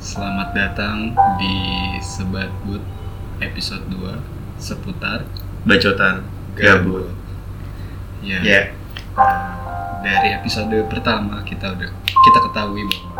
Selamat 0.00 0.56
datang 0.56 1.12
di 1.36 1.56
Sebat 2.00 2.48
But 2.64 2.80
episode 3.44 3.84
2 3.92 4.16
seputar 4.56 5.28
bacotan 5.68 6.24
gabut. 6.56 7.12
Ya. 8.24 8.40
Ya, 8.40 8.60
Nah, 9.12 10.00
dari 10.00 10.32
episode 10.40 10.72
pertama 10.88 11.44
kita 11.44 11.76
udah 11.76 11.92
kita 12.00 12.38
ketahui 12.48 12.80
bahwa 12.88 13.12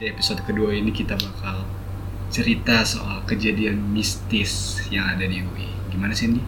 di 0.00 0.04
episode 0.08 0.40
kedua 0.48 0.72
ini 0.72 0.88
kita 0.88 1.20
bakal 1.20 1.68
cerita 2.32 2.80
soal 2.80 3.20
kejadian 3.28 3.92
mistis 3.92 4.80
yang 4.88 5.04
ada 5.04 5.28
di 5.28 5.44
UI. 5.44 5.68
Gimana 5.92 6.16
sih 6.16 6.32
Andi? 6.32 6.40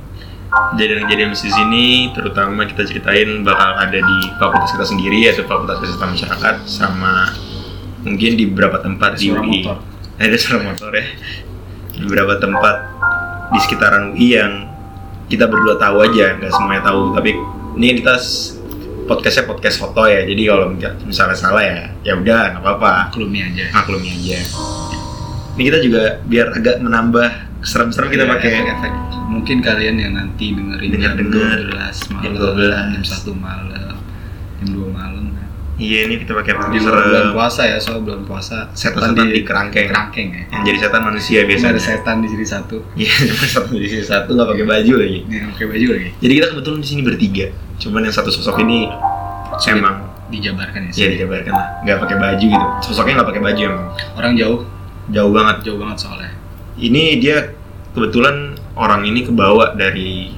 Kejadian-kejadian 0.48 1.36
di 1.36 1.50
sini 1.52 1.86
terutama 2.16 2.64
kita 2.64 2.88
ceritain 2.88 3.44
bakal 3.44 3.76
ada 3.76 3.98
di 3.98 4.18
fakultas 4.40 4.72
kita 4.72 4.86
sendiri 4.88 5.28
yaitu 5.28 5.44
Fakultas 5.44 5.76
Kesehatan 5.80 6.16
Masyarakat 6.16 6.54
sama 6.64 7.28
mungkin 8.06 8.30
di 8.38 8.44
beberapa 8.48 8.80
tempat 8.80 9.20
di 9.20 9.28
UI. 9.28 9.64
motor. 9.66 9.76
Ada 10.18 10.34
suara 10.34 10.58
motor 10.66 10.90
ya. 10.90 11.06
Di 11.94 11.98
beberapa 12.02 12.34
tempat 12.42 12.76
di 13.54 13.58
sekitaran 13.62 14.14
UI 14.16 14.34
yang 14.34 14.52
kita 15.28 15.46
berdua 15.46 15.76
tahu 15.78 16.02
aja, 16.02 16.34
nggak 16.40 16.50
semuanya 16.50 16.82
tahu. 16.90 17.14
Tapi 17.14 17.30
ini 17.78 18.02
kita 18.02 18.16
podcastnya 19.06 19.44
podcast 19.46 19.76
foto 19.78 20.08
ya, 20.10 20.24
jadi 20.26 20.42
kalau 20.48 20.74
misalnya 21.06 21.36
salah 21.38 21.62
ya, 21.62 21.78
ya 22.02 22.12
udah 22.18 22.56
nggak 22.56 22.62
apa-apa. 22.64 23.14
Maklumi 23.14 23.40
aja. 23.46 23.66
maklumi 23.70 24.08
aja. 24.10 24.38
Ini 25.54 25.62
kita 25.70 25.78
juga 25.82 26.02
biar 26.26 26.54
agak 26.54 26.82
menambah 26.82 27.28
serem-serem 27.62 28.10
kita 28.10 28.24
Iya, 28.26 28.32
pakai. 28.34 28.50
Mungkin 29.28 29.60
kalian 29.60 29.96
yang 29.96 30.12
nanti 30.14 30.50
dengerin 30.50 30.88
jam 30.90 31.12
Denger-denger. 31.14 31.58
12 31.68 32.10
malam, 32.10 32.22
Jam 32.24 32.32
12. 32.32 32.72
jam 32.72 33.04
1 33.04 33.36
malam, 33.36 33.94
jam 34.58 34.68
2 34.72 34.88
malam. 34.88 35.24
Iya 35.78 36.10
ini 36.10 36.18
kita 36.18 36.34
pakai 36.34 36.58
Di 36.74 36.82
bulan 36.82 37.30
puasa 37.30 37.62
ya, 37.62 37.78
soal 37.78 38.02
bulan 38.02 38.26
puasa 38.26 38.66
Setan-setan 38.74 39.30
di 39.30 39.46
kerangkeng. 39.46 39.86
kerangkeng 39.86 40.28
ya. 40.28 40.42
Yang 40.50 40.62
jadi 40.66 40.78
setan 40.82 41.02
manusia 41.06 41.38
Biasa 41.38 41.46
biasanya. 41.46 41.70
ada 41.70 41.80
setan 41.80 42.16
di 42.18 42.28
sini 42.28 42.42
satu. 42.44 42.76
Iya 42.98 43.14
cuma 43.30 43.46
satu 43.46 43.72
di 43.72 43.86
sini 43.86 44.02
satu 44.02 44.30
nggak 44.34 44.48
pakai 44.50 44.66
baju 44.66 44.94
lagi. 44.98 45.18
Nih 45.22 45.38
pakai 45.54 45.66
baju 45.70 45.86
lagi. 45.94 46.08
Jadi 46.18 46.32
kita 46.34 46.46
kebetulan 46.50 46.78
di 46.82 46.88
sini 46.88 47.00
bertiga. 47.06 47.46
Cuman 47.78 48.00
yang 48.02 48.10
satu 48.10 48.30
sosok 48.32 48.58
ini 48.58 48.90
Sulit 49.54 49.78
emang 49.78 49.96
dijabarkan 50.28 50.80
ya. 50.82 50.90
ya 50.90 50.94
sih. 50.98 51.08
dijabarkan 51.14 51.52
lah 51.54 51.68
nggak 51.86 51.98
pakai 52.02 52.16
baju 52.18 52.44
gitu. 52.50 52.66
Sosoknya 52.82 53.12
nggak 53.14 53.28
pakai 53.30 53.42
baju 53.46 53.60
emang. 53.62 53.86
Orang 54.18 54.32
jauh, 54.34 54.58
Jauh 55.08 55.30
banget. 55.30 55.56
jauh 55.62 55.78
banget 55.78 55.96
soalnya. 56.02 56.30
Ini 56.74 57.02
dia 57.16 57.54
kebetulan 57.94 58.57
orang 58.78 59.02
ini 59.02 59.20
kebawa 59.22 59.74
dari 59.74 60.32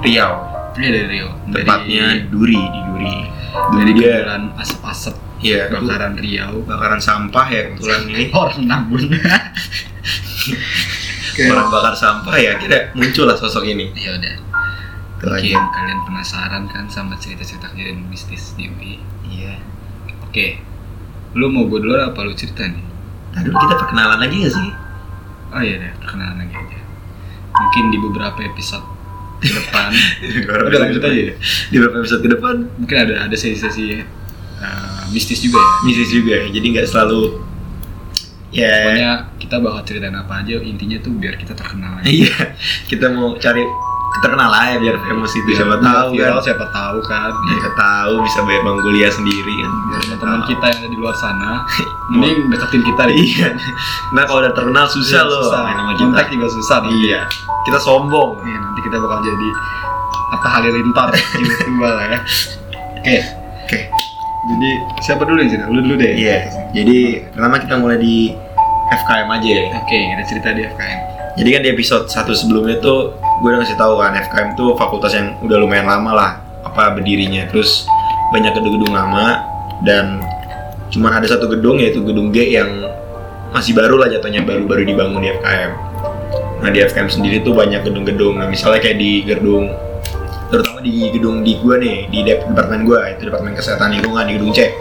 Riau. 0.00 0.32
Ini 0.76 0.88
dari. 0.88 1.16
Dari, 1.50 1.64
Tepatnya 1.64 2.04
Duri 2.28 2.60
di 2.60 2.80
Duri. 2.86 3.16
dari 3.74 3.92
dia 3.92 4.22
kebulan 4.22 4.44
asap-asap 4.56 5.14
Iya, 5.40 5.72
bakaran 5.72 6.14
Riau. 6.14 6.60
bakaran 6.62 7.00
sampah 7.00 7.46
ya 7.48 7.62
kebetulan 7.66 8.00
ini. 8.06 8.24
Orang 8.36 8.60
nabun. 8.62 9.02
Orang 11.40 11.68
bakar 11.68 11.94
sampah 11.94 12.36
ya 12.36 12.52
kira 12.56 12.92
muncul 12.92 13.24
lah 13.24 13.36
sosok 13.36 13.64
ini 13.64 13.88
Ya 13.94 14.12
udah. 14.12 14.34
Itu 15.16 15.26
aja. 15.26 15.40
Mungkin 15.40 15.64
kalian 15.70 16.00
penasaran 16.04 16.64
kan 16.68 16.84
sama 16.88 17.16
cerita-cerita 17.16 17.72
kejadian 17.72 18.04
mistis 18.08 18.52
di 18.54 18.68
UI. 18.68 19.00
iya 19.26 19.56
Oke. 20.22 20.60
Lu 21.32 21.48
mau 21.48 21.64
gue 21.64 21.78
dulu 21.78 21.94
apa 21.94 22.20
lu 22.20 22.32
cerita 22.32 22.64
nih? 22.64 22.84
nah 23.30 23.40
dulu 23.40 23.54
kita 23.54 23.74
perkenalan 23.78 24.18
lagi 24.18 24.42
gak 24.42 24.50
sih 24.50 24.70
Oh 25.50 25.62
iya 25.62 25.78
deh, 25.78 25.92
perkenalan 25.98 26.36
lagi 26.36 26.54
aja. 26.56 26.79
Mungkin 27.60 27.84
di 27.92 27.98
beberapa 28.00 28.40
episode 28.40 28.84
ke 29.40 29.52
depan 29.56 29.90
Udah 30.68 30.80
lanjut 30.84 31.00
aja 31.00 31.20
ya. 31.32 31.34
di 31.72 31.76
beberapa 31.80 32.04
episode 32.04 32.20
ke 32.20 32.30
depan 32.36 32.54
mungkin 32.76 32.96
ada 32.96 33.14
ada 33.24 33.36
sesi-sesi 33.36 34.04
uh, 34.60 35.02
mistis 35.10 35.40
juga 35.40 35.58
ya. 35.58 35.72
mistis 35.88 36.10
juga 36.12 36.34
ya 36.44 36.46
jadi 36.52 36.66
nggak 36.76 36.86
selalu 36.86 37.40
ya 38.52 38.68
Pokoknya 38.68 39.12
kita 39.40 39.56
bakal 39.64 39.80
ceritain 39.88 40.16
apa 40.16 40.44
aja 40.44 40.60
intinya 40.60 40.98
tuh 41.00 41.12
biar 41.16 41.40
kita 41.40 41.56
terkenal 41.56 42.04
iya 42.04 42.52
kita 42.90 43.08
mau 43.10 43.34
cari 43.40 43.64
terkenal 44.12 44.50
aja 44.50 44.76
biar 44.76 44.96
famous 45.00 45.32
itu 45.32 45.46
Biar- 45.46 45.56
siapa 45.56 45.74
biar 45.74 45.86
tahu 45.86 46.08
viral, 46.12 46.28
kan 46.32 46.42
siapa 46.42 46.64
tahu 46.68 46.98
kan. 47.00 47.30
siapa 47.46 47.70
tahu 47.72 48.12
bisa 48.20 48.38
bayar 48.42 48.60
bang 48.60 48.78
kuliah 48.80 49.08
sendiri 49.08 49.54
kan 49.56 49.72
Biar 49.86 50.00
Siapa 50.02 50.16
teman 50.18 50.34
tahu. 50.36 50.48
kita 50.48 50.64
yang 50.66 50.78
ada 50.78 50.88
di 50.88 50.98
luar 50.98 51.14
sana 51.14 51.50
mending 52.10 52.38
deketin 52.48 52.82
kita 52.84 53.02
deh. 53.04 53.16
iya 53.16 53.48
nah 54.10 54.22
kalau 54.24 54.40
udah 54.40 54.52
terkenal 54.52 54.86
susah 54.86 55.20
Iya, 55.20 55.30
loh 55.30 55.42
susah. 55.42 55.62
kita 55.62 55.82
Kontak 55.96 56.26
juga 56.28 56.46
susah. 56.48 56.78
nanti. 56.80 56.96
iya 57.00 57.20
kita 57.62 57.78
sombong 57.78 58.30
Iya, 58.40 58.58
nanti 58.58 58.80
kita 58.82 58.96
bakal 58.98 59.18
jadi 59.20 59.48
Atta 60.30 60.48
Halilintar 60.48 61.08
tiba-tiba 61.32 61.88
lah 61.90 62.06
ya. 62.08 62.18
Oke. 62.96 63.16
oke 63.64 63.78
Jadi 64.42 64.70
siapa 65.00 65.22
dulu 65.22 65.36
yang 65.36 65.48
cerita? 65.48 65.66
Lu 65.66 65.80
dulu 65.80 65.94
deh. 65.96 66.12
iya 66.14 66.38
jadi 66.70 66.98
pertama 67.30 67.56
kita 67.56 67.74
mulai 67.76 67.96
di 67.96 68.34
FKM 68.90 69.28
aja 69.28 69.48
ya 69.48 69.62
Oke, 69.76 69.96
kita 69.96 70.22
cerita 70.26 70.48
di 70.50 70.62
FKM. 70.64 71.00
Jadi 71.38 71.48
kan 71.54 71.60
di 71.62 71.70
episode 71.70 72.10
satu 72.10 72.34
sebelumnya 72.34 72.82
tuh 72.82 73.14
gue 73.40 73.48
udah 73.48 73.62
ngasih 73.62 73.78
tahu 73.78 73.94
kan 74.02 74.12
FKM 74.18 74.48
tuh 74.58 74.74
fakultas 74.74 75.14
yang 75.14 75.38
udah 75.40 75.56
lumayan 75.62 75.86
lama 75.86 76.10
lah 76.12 76.30
apa 76.66 76.98
berdirinya. 76.98 77.46
Terus 77.48 77.86
banyak 78.34 78.54
gedung-gedung 78.54 78.92
lama 78.94 79.42
dan 79.86 80.20
cuman 80.90 81.22
ada 81.22 81.26
satu 81.30 81.46
gedung 81.46 81.78
yaitu 81.78 82.02
gedung 82.02 82.34
G 82.34 82.58
yang 82.58 82.68
masih 83.54 83.74
baru 83.74 83.98
lah 83.98 84.10
jatuhnya 84.10 84.42
baru-baru 84.42 84.86
dibangun 84.86 85.22
di 85.22 85.30
FKM. 85.30 85.70
Nah 86.60 86.68
di 86.68 86.78
FKM 86.82 87.08
sendiri 87.08 87.36
tuh 87.40 87.54
banyak 87.54 87.82
gedung-gedung. 87.86 88.38
Nah 88.38 88.46
misalnya 88.50 88.82
kayak 88.82 88.98
di 88.98 89.22
gedung 89.22 89.70
terutama 90.50 90.82
di 90.82 91.14
gedung 91.14 91.46
di 91.46 91.62
gue 91.62 91.74
nih 91.78 91.96
di 92.10 92.18
dep- 92.26 92.42
departemen 92.42 92.82
gue 92.82 92.98
itu 93.14 93.22
departemen 93.30 93.54
kesehatan 93.54 93.94
lingkungan 93.94 94.26
di 94.26 94.32
gedung 94.34 94.50
C. 94.50 94.74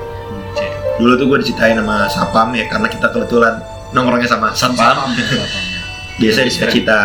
Dulu 0.98 1.14
tuh 1.16 1.26
gue 1.30 1.38
diceritain 1.46 1.78
sama 1.78 2.10
Sapam 2.10 2.52
ya 2.58 2.66
karena 2.68 2.90
kita 2.90 3.08
kebetulan 3.14 3.62
nongkrongnya 3.94 4.28
sama 4.28 4.50
Satpam 4.52 5.14
biasa 6.20 6.40
di 6.44 6.52
cita 6.52 7.00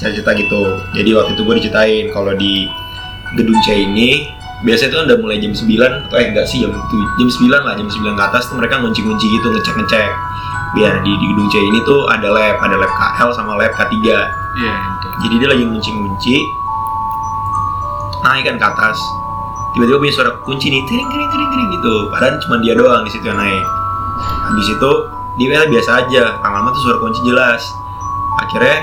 cita 0.00 0.30
gitu. 0.32 0.62
Jadi 0.94 1.10
waktu 1.12 1.30
itu 1.34 1.42
gue 1.42 1.54
diceritain 1.60 2.06
kalau 2.08 2.32
di 2.32 2.64
gedung 3.36 3.58
C 3.60 3.84
ini 3.84 4.24
biasanya 4.60 4.90
tuh 4.92 5.00
udah 5.06 5.16
mulai 5.20 5.36
jam 5.40 5.52
9 5.52 5.66
atau 6.08 6.16
eh 6.16 6.26
enggak 6.32 6.44
sih 6.44 6.64
jam 6.64 6.72
tu- 6.72 7.10
jam 7.16 7.28
9 7.28 7.48
lah 7.64 7.74
jam 7.76 7.88
9 7.88 8.16
ke 8.16 8.22
atas 8.22 8.48
tuh 8.48 8.56
mereka 8.56 8.80
ngunci-ngunci 8.80 9.26
gitu 9.28 9.46
ngecek-ngecek. 9.50 10.08
Biar 10.70 11.02
di, 11.02 11.10
di 11.10 11.24
gedung 11.26 11.50
C 11.50 11.58
ini 11.58 11.78
tuh 11.82 12.06
ada 12.06 12.30
lab 12.30 12.56
ada 12.62 12.76
lab 12.78 12.92
KL 12.92 13.30
sama 13.34 13.58
lab 13.58 13.74
K3 13.74 13.94
Iya, 14.50 14.72
itu. 14.74 15.08
jadi 15.20 15.34
dia 15.38 15.48
lagi 15.50 15.64
ngunci-ngunci 15.66 16.36
naik 18.20 18.44
kan 18.46 18.56
ke 18.56 18.66
atas. 18.66 18.98
Tiba-tiba 19.72 19.98
punya 19.98 20.12
suara 20.12 20.30
kunci 20.42 20.66
nih 20.68 20.82
kering 20.82 21.08
kering 21.08 21.28
kering 21.30 21.50
kering 21.50 21.68
gitu. 21.74 21.94
Padahal 22.10 22.34
cuma 22.42 22.56
dia 22.58 22.74
doang 22.74 23.02
di 23.02 23.10
situ 23.10 23.24
yang 23.24 23.38
naik. 23.38 23.64
Habis 24.50 24.66
itu 24.68 24.90
dia 25.38 25.62
biasa 25.64 25.90
aja. 26.04 26.24
Lama-lama 26.42 26.74
tuh 26.74 26.82
suara 26.84 26.98
kunci 26.98 27.20
jelas 27.22 27.62
akhirnya 28.38 28.78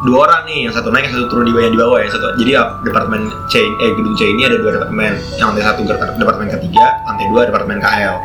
dua 0.00 0.24
orang 0.26 0.48
nih 0.48 0.58
yang 0.64 0.72
satu 0.72 0.88
naik 0.88 1.12
yang 1.12 1.14
satu 1.20 1.28
turun 1.28 1.44
di 1.44 1.52
bawah 1.52 1.70
di 1.70 1.78
bawah 1.78 1.98
yang 2.00 2.12
satu 2.12 2.26
jadi 2.40 2.50
ah, 2.56 2.68
departemen 2.80 3.28
C 3.52 3.60
eh 3.60 3.90
gedung 3.92 4.16
C 4.16 4.32
ini 4.32 4.42
ada 4.48 4.56
dua 4.56 4.70
departemen. 4.80 5.12
Yang 5.36 5.46
lantai 5.52 5.64
satu 5.64 5.80
departemen 6.16 6.48
ketiga 6.48 6.86
lantai 7.04 7.26
dua 7.28 7.42
departemen 7.46 7.78
KL 7.78 8.16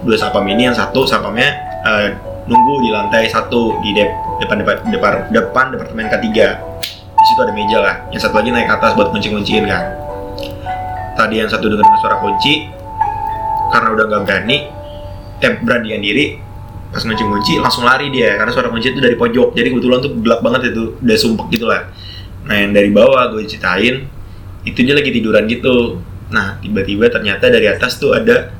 dua 0.00 0.16
sapam 0.16 0.44
ini 0.48 0.70
yang 0.70 0.76
satu 0.76 1.04
sapamnya 1.04 1.50
eh, 1.84 2.08
nunggu 2.46 2.74
di 2.86 2.88
lantai 2.94 3.28
satu 3.28 3.76
di 3.84 3.92
dep- 3.92 4.16
depan 4.40 4.56
depan 4.62 4.76
depan 4.88 5.12
depan 5.34 5.64
departemen 5.74 6.06
ketiga. 6.08 6.62
Di 7.20 7.24
situ 7.28 7.40
ada 7.44 7.52
meja 7.52 7.78
lah 7.84 7.94
yang 8.08 8.20
satu 8.22 8.40
lagi 8.40 8.48
naik 8.48 8.64
ke 8.64 8.74
atas 8.80 8.96
buat 8.96 9.12
kunci-kunciin 9.12 9.68
kan. 9.68 9.84
Tadi 11.20 11.36
yang 11.36 11.50
satu 11.52 11.68
dengar 11.68 11.84
suara 12.00 12.16
kunci 12.16 12.64
karena 13.70 13.88
udah 13.92 14.04
nggak 14.08 14.22
berani 14.24 14.58
eh 15.40 15.52
beranikan 15.60 16.00
diri 16.00 16.49
pas 16.90 17.02
ngunci-ngunci 17.02 17.58
langsung 17.58 17.86
lari 17.86 18.10
dia 18.10 18.34
karena 18.34 18.50
suara 18.50 18.66
kunci 18.66 18.90
itu 18.90 18.98
dari 18.98 19.14
pojok. 19.14 19.54
Jadi 19.54 19.68
kebetulan 19.70 19.98
tuh 20.00 20.10
gelap 20.18 20.40
banget 20.42 20.74
itu 20.74 20.98
udah 20.98 21.16
sumpek 21.16 21.46
gitu 21.54 21.66
lah. 21.66 21.86
Nah 22.46 22.56
yang 22.56 22.74
dari 22.74 22.90
bawah 22.90 23.30
gue 23.30 23.46
ceritain 23.46 24.10
itu 24.62 24.78
dia 24.82 24.94
lagi 24.94 25.10
tiduran 25.10 25.46
gitu. 25.46 26.02
Nah 26.30 26.58
tiba-tiba 26.58 27.06
ternyata 27.08 27.46
dari 27.46 27.66
atas 27.66 27.96
tuh 27.96 28.12
ada 28.12 28.50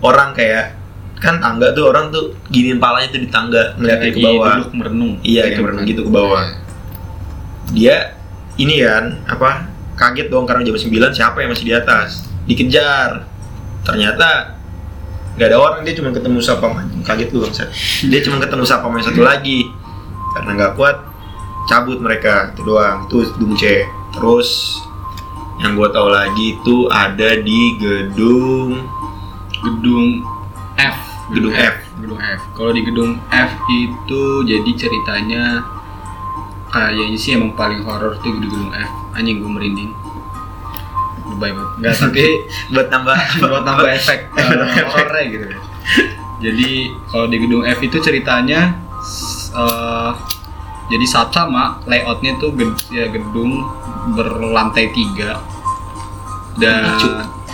orang 0.00 0.32
kayak 0.32 0.76
kan 1.18 1.42
tangga 1.42 1.74
tuh 1.74 1.90
orang 1.90 2.14
tuh 2.14 2.36
giniin 2.46 2.78
palanya 2.78 3.10
tuh 3.10 3.18
di 3.18 3.26
tangga 3.26 3.74
ngeliatin 3.74 4.10
ke 4.12 4.18
Lagi 4.18 4.26
bawah. 4.28 4.52
duduk 4.54 4.70
merenung. 4.76 5.12
Iya, 5.20 5.42
Gitu 5.42 5.50
kayak 5.50 5.64
merenung 5.64 5.86
gitu 5.86 6.02
ke 6.06 6.10
bawah. 6.12 6.44
dia 7.68 8.16
ini 8.56 8.80
kan 8.80 9.04
apa 9.28 9.68
kaget 9.92 10.28
dong 10.28 10.48
karena 10.48 10.64
jam 10.64 10.72
9 10.74 10.88
siapa 11.10 11.36
yang 11.40 11.50
masih 11.52 11.66
di 11.66 11.74
atas? 11.74 12.24
Dikejar. 12.44 13.26
Ternyata 13.82 14.57
nggak 15.38 15.54
ada 15.54 15.58
orang 15.62 15.86
dia 15.86 15.94
cuma 15.94 16.10
ketemu 16.10 16.38
sapam 16.42 16.74
kaget 17.06 17.28
lu 17.30 17.46
bangsa 17.46 17.70
dia 18.10 18.20
cuma 18.26 18.42
ketemu 18.42 18.64
sapam 18.66 18.90
yang 18.98 19.06
satu 19.06 19.22
lagi 19.22 19.70
karena 20.34 20.50
nggak 20.58 20.72
kuat 20.74 20.96
cabut 21.70 22.02
mereka 22.02 22.50
itu 22.50 22.66
doang 22.66 23.06
itu 23.06 23.30
gedung 23.38 23.54
C 23.54 23.86
terus 24.10 24.82
yang 25.62 25.78
gue 25.78 25.88
tahu 25.94 26.10
lagi 26.10 26.58
itu 26.58 26.76
ada 26.90 27.38
di 27.38 27.78
gedung 27.78 28.98
Gedung 29.58 30.22
F. 30.78 30.96
Gedung 31.34 31.50
F. 31.50 31.74
Gedung 31.98 32.20
F. 32.22 32.40
Kalau 32.54 32.70
di 32.70 32.82
gedung 32.86 33.18
F 33.34 33.50
itu 33.66 34.22
jadi 34.46 34.70
ceritanya 34.78 35.66
kayaknya 36.70 37.18
sih 37.18 37.34
emang 37.34 37.58
paling 37.58 37.82
horor 37.82 38.14
tuh 38.22 38.38
di 38.38 38.46
gedung 38.46 38.70
F. 38.70 38.90
Anjing 39.18 39.42
gue 39.42 39.50
merinding. 39.50 39.90
Lebay 41.28 41.50
banget. 41.52 41.72
Nggak 41.80 41.94
tapi 42.00 42.24
buat 42.72 42.88
nambah 42.88 43.18
buat 43.44 43.64
nambah 43.64 43.88
efek. 43.92 44.18
uh, 44.36 44.84
horornya 44.92 45.24
gitu. 45.28 45.46
Jadi 46.38 46.70
kalau 47.10 47.26
di 47.26 47.36
gedung 47.42 47.66
F 47.66 47.82
itu 47.82 47.98
ceritanya 47.98 48.78
eh, 49.58 50.10
jadi 50.88 51.04
saat 51.04 51.34
sama 51.34 51.82
layoutnya 51.84 52.38
tuh 52.38 52.54
ged- 52.54 52.86
ya 52.94 53.10
gedung 53.10 53.66
berlantai 54.14 54.94
tiga. 54.94 55.42
Dan 56.58 56.94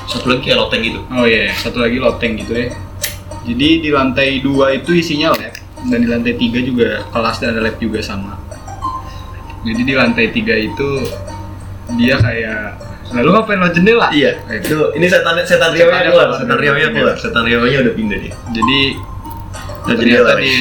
satu 0.05 0.37
lagi 0.37 0.53
kayak 0.53 0.59
loteng 0.61 0.82
gitu. 0.85 1.00
Oh 1.12 1.25
iya. 1.25 1.53
Satu 1.56 1.81
lagi 1.81 1.97
loteng 1.97 2.37
gitu 2.37 2.53
ya. 2.53 2.69
Jadi 3.44 3.69
di 3.85 3.91
lantai 3.93 4.41
dua 4.44 4.76
itu 4.76 4.93
isinya 4.93 5.32
lab. 5.32 5.53
Dan 5.85 5.99
di 6.05 6.09
lantai 6.09 6.37
tiga 6.37 6.61
juga 6.61 7.05
kelas 7.09 7.37
dan 7.41 7.56
ada 7.56 7.61
lab 7.65 7.76
juga 7.81 8.00
sama. 8.05 8.37
Jadi 9.65 9.81
di 9.81 9.94
lantai 9.97 10.29
tiga 10.29 10.56
itu 10.56 11.09
dia 11.97 12.21
kayak 12.21 12.83
lalu 13.10 13.28
ngapain 13.30 13.58
lo 13.58 13.68
jendela 13.68 14.08
iya 14.10 14.32
itu 14.50 14.76
ini 14.92 15.04
setan 15.04 15.36
setan 15.40 15.70
Setannya 15.70 16.08
keluar 16.08 16.28
setan 16.32 16.56
Rio 16.56 16.72
nya 16.74 16.88
keluar 16.88 17.14
setan 17.14 17.42
Rio 17.42 17.60
nya 17.62 17.78
udah 17.80 17.94
pindah 17.94 18.18
dia 18.18 18.34
jadi 18.50 18.80
Udah 19.84 19.94
ternyata 19.94 20.32
jendela, 20.32 20.32
di 20.40 20.52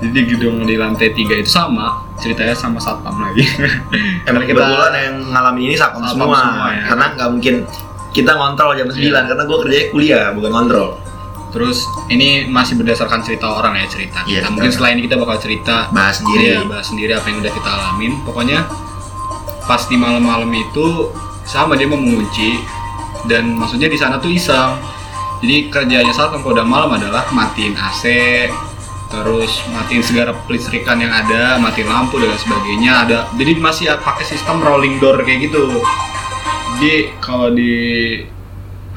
jadi 0.00 0.20
gedung 0.28 0.62
di 0.62 0.74
lantai 0.74 1.10
tiga 1.10 1.34
itu 1.34 1.48
sama 1.48 1.90
ceritanya 2.16 2.52
sama 2.52 2.78
satpam 2.78 3.18
lagi 3.18 3.42
Emang 4.28 4.44
kita- 4.44 4.54
kebetulan 4.54 4.92
yang 4.94 5.16
ngalamin 5.28 5.62
ini 5.64 5.74
satpam 5.74 6.02
Satpam 6.02 6.22
semua, 6.22 6.38
semua, 6.38 6.66
ya. 6.70 6.82
karena 6.86 7.04
nggak 7.12 7.28
mungkin 7.30 7.54
kita 8.08 8.30
ngontrol 8.32 8.72
jam 8.74 8.86
9 8.86 8.94
Iya. 8.96 9.20
karena 9.22 9.42
gue 9.42 9.56
kerjanya 9.58 9.86
kuliah 9.88 10.24
bukan 10.30 10.50
ngontrol. 10.50 10.88
terus 11.48 11.80
ini 12.06 12.44
masih 12.46 12.76
berdasarkan 12.76 13.20
cerita 13.20 13.48
orang 13.48 13.72
ya 13.74 13.86
cerita 13.86 14.20
Iya, 14.22 14.44
Nah, 14.44 14.52
mungkin 14.52 14.68
setelah 14.68 14.92
ini 14.92 15.02
kita 15.02 15.16
bakal 15.16 15.36
cerita 15.38 15.88
Bahas 15.88 16.20
sendiri. 16.20 16.52
Iya, 16.52 16.60
bahas 16.62 16.84
sendiri 16.84 17.08
apa 17.10 17.24
yang 17.24 17.40
udah 17.40 17.48
kita 17.50 17.68
alamin. 17.70 18.12
Pokoknya 18.20 18.58
pas 19.68 19.84
di 19.84 20.00
malam-malam 20.00 20.48
itu 20.56 21.12
sama 21.44 21.76
dia 21.76 21.84
mau 21.84 22.00
mengunci 22.00 22.56
dan 23.28 23.52
maksudnya 23.52 23.92
di 23.92 24.00
sana 24.00 24.16
tuh 24.16 24.32
iseng. 24.32 24.80
Jadi 25.38 25.70
kerjanya 25.70 26.10
saat 26.10 26.34
udah 26.34 26.66
malam 26.66 26.98
adalah 26.98 27.22
matiin 27.30 27.76
AC, 27.78 28.02
terus 29.06 29.62
matiin 29.70 30.02
segala 30.02 30.34
listrikan 30.50 30.98
yang 30.98 31.14
ada, 31.14 31.60
matiin 31.62 31.86
lampu 31.86 32.18
dan 32.18 32.34
sebagainya. 32.34 33.06
Ada 33.06 33.18
jadi 33.38 33.52
masih 33.54 33.86
pakai 34.02 34.26
sistem 34.26 34.58
rolling 34.58 34.98
door 34.98 35.22
kayak 35.22 35.46
gitu. 35.46 35.78
Jadi 36.74 37.14
kalau 37.22 37.54
di 37.54 37.74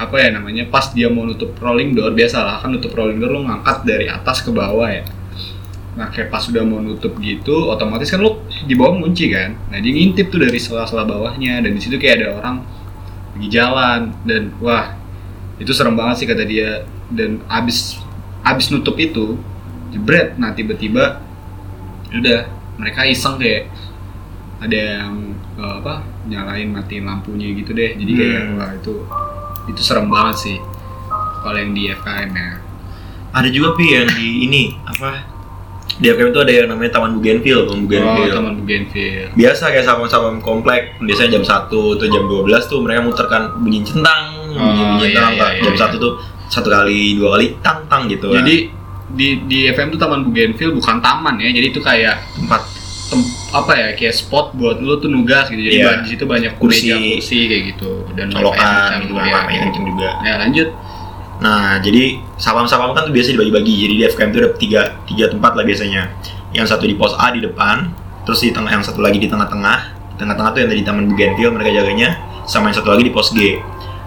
apa 0.02 0.18
ya 0.18 0.34
namanya 0.34 0.66
pas 0.66 0.90
dia 0.90 1.06
mau 1.06 1.22
nutup 1.22 1.54
rolling 1.62 1.94
door 1.94 2.10
biasalah 2.10 2.58
kan 2.58 2.74
nutup 2.74 2.90
rolling 2.90 3.22
door 3.22 3.38
lo 3.38 3.46
ngangkat 3.46 3.86
dari 3.86 4.10
atas 4.10 4.42
ke 4.42 4.50
bawah 4.50 4.90
ya 4.90 5.06
Nah 5.92 6.08
kayak 6.08 6.32
pas 6.32 6.40
udah 6.48 6.64
mau 6.64 6.80
nutup 6.80 7.12
gitu, 7.20 7.68
otomatis 7.68 8.08
kan 8.08 8.24
lo 8.24 8.48
di 8.64 8.72
bawah 8.72 8.96
ngunci 8.96 9.28
kan. 9.28 9.52
Nah 9.68 9.76
dia 9.76 9.92
ngintip 9.92 10.32
tuh 10.32 10.40
dari 10.40 10.56
sela-sela 10.56 11.04
bawahnya 11.04 11.60
dan 11.60 11.70
di 11.76 11.80
situ 11.84 12.00
kayak 12.00 12.14
ada 12.24 12.26
orang 12.40 12.56
lagi 13.36 13.48
jalan 13.52 14.00
dan 14.24 14.52
wah 14.56 14.96
itu 15.60 15.68
serem 15.76 15.92
banget 15.92 16.24
sih 16.24 16.26
kata 16.28 16.44
dia. 16.48 16.88
Dan 17.12 17.44
abis 17.44 18.00
abis 18.40 18.72
nutup 18.72 18.96
itu 18.96 19.36
jebret. 19.92 20.32
Nah 20.40 20.56
tiba-tiba 20.56 21.20
udah 22.08 22.48
mereka 22.80 23.04
iseng 23.04 23.36
kayak 23.36 23.68
ada 24.64 24.78
yang 25.04 25.36
eh, 25.60 25.74
apa 25.76 26.00
nyalain 26.24 26.72
matiin 26.72 27.04
lampunya 27.04 27.52
gitu 27.52 27.76
deh. 27.76 27.92
Jadi 28.00 28.12
kayak 28.16 28.40
Hmm. 28.48 28.56
wah 28.56 28.70
itu 28.72 28.94
itu 29.68 29.80
serem 29.84 30.08
banget 30.08 30.36
sih 30.40 30.56
kalau 31.44 31.58
yang 31.60 31.76
di 31.76 31.92
FKM 31.92 32.32
ya. 32.32 32.50
Ada 33.32 33.48
juga 33.48 33.76
pi 33.76 33.92
yang 33.92 34.08
di 34.08 34.48
ini 34.48 34.62
apa? 34.88 35.31
Di 35.98 36.06
FKM 36.08 36.30
itu 36.30 36.40
ada 36.40 36.52
yang 36.52 36.68
namanya 36.68 36.90
Taman 36.92 37.10
Bougainville, 37.14 37.62
Taman 37.64 37.74
Oh, 37.74 37.82
Bougainville. 37.84 38.32
Taman 38.32 38.52
Bougainville. 38.56 39.28
Biasa 39.32 39.64
kayak 39.68 39.84
sapam-sapam 39.84 40.36
komplek, 40.38 40.82
biasanya 40.98 41.30
jam 41.36 41.44
1 41.44 41.68
atau 41.68 42.06
jam 42.06 42.24
12 42.24 42.64
tuh 42.64 42.78
mereka 42.80 43.00
muterkan 43.02 43.42
bunyi 43.58 43.80
centang, 43.82 44.22
bunyi 44.48 44.82
bunyi 44.86 45.06
iya, 45.10 45.20
centang. 45.20 45.32
iya, 45.32 45.48
iya, 45.52 45.62
jam 45.62 45.74
iya. 45.74 45.86
1 45.90 45.98
tuh 45.98 46.12
satu 46.46 46.68
kali, 46.68 47.16
dua 47.16 47.28
kali 47.34 47.46
tang 47.60 47.78
tang 47.86 48.02
gitu. 48.06 48.28
Jadi 48.30 48.68
di 49.12 49.28
di 49.44 49.58
FM 49.66 49.90
tuh 49.90 49.98
Taman 49.98 50.24
Bougainville 50.24 50.72
bukan 50.72 50.96
taman 50.98 51.36
ya, 51.36 51.48
jadi 51.48 51.66
itu 51.68 51.80
kayak 51.80 52.16
tempat 52.32 52.60
tem, 53.08 53.20
apa 53.52 53.72
ya 53.72 53.88
kayak 53.92 54.14
spot 54.14 54.52
buat 54.52 54.80
lu 54.80 54.96
tuh 54.96 55.08
nugas 55.08 55.48
gitu. 55.48 55.60
Jadi 55.60 55.76
ba- 55.80 56.00
di 56.00 56.08
situ 56.08 56.24
banyak 56.24 56.56
Kursi. 56.56 56.88
meja 56.88 56.96
kursi 56.96 57.38
kayak 57.44 57.62
gitu 57.76 57.90
dan 58.16 58.32
macam 58.32 58.52
gitu, 59.04 59.12
ya. 59.12 59.36
apa 59.36 59.50
yang 59.50 59.62
kenceng 59.68 59.84
juga. 59.86 60.08
Ya 60.24 60.34
lanjut. 60.40 60.68
Nah, 61.42 61.82
jadi 61.82 62.22
sapam-sapam 62.38 62.94
kan 62.94 63.10
tuh 63.10 63.14
biasa 63.14 63.34
dibagi-bagi. 63.34 63.74
Jadi 63.82 63.94
di 63.98 64.02
FKM 64.06 64.30
itu 64.30 64.38
ada 64.38 64.50
tiga, 64.54 64.80
tiga 65.10 65.24
tempat 65.26 65.58
lah 65.58 65.66
biasanya. 65.66 66.02
Yang 66.54 66.66
satu 66.70 66.86
di 66.86 66.94
pos 66.94 67.18
A 67.18 67.34
di 67.34 67.42
depan, 67.42 67.90
terus 68.22 68.46
di 68.46 68.54
tengah 68.54 68.70
yang 68.70 68.84
satu 68.86 69.02
lagi 69.02 69.18
di 69.18 69.26
tengah-tengah. 69.26 69.78
Di 70.14 70.16
tengah-tengah 70.22 70.50
tuh 70.54 70.60
yang 70.62 70.70
dari 70.70 70.82
Taman 70.86 71.04
Bougainville 71.10 71.50
mereka 71.50 71.70
jaganya, 71.74 72.14
sama 72.46 72.70
yang 72.70 72.76
satu 72.78 72.94
lagi 72.94 73.10
di 73.10 73.12
pos 73.12 73.34
G. 73.34 73.58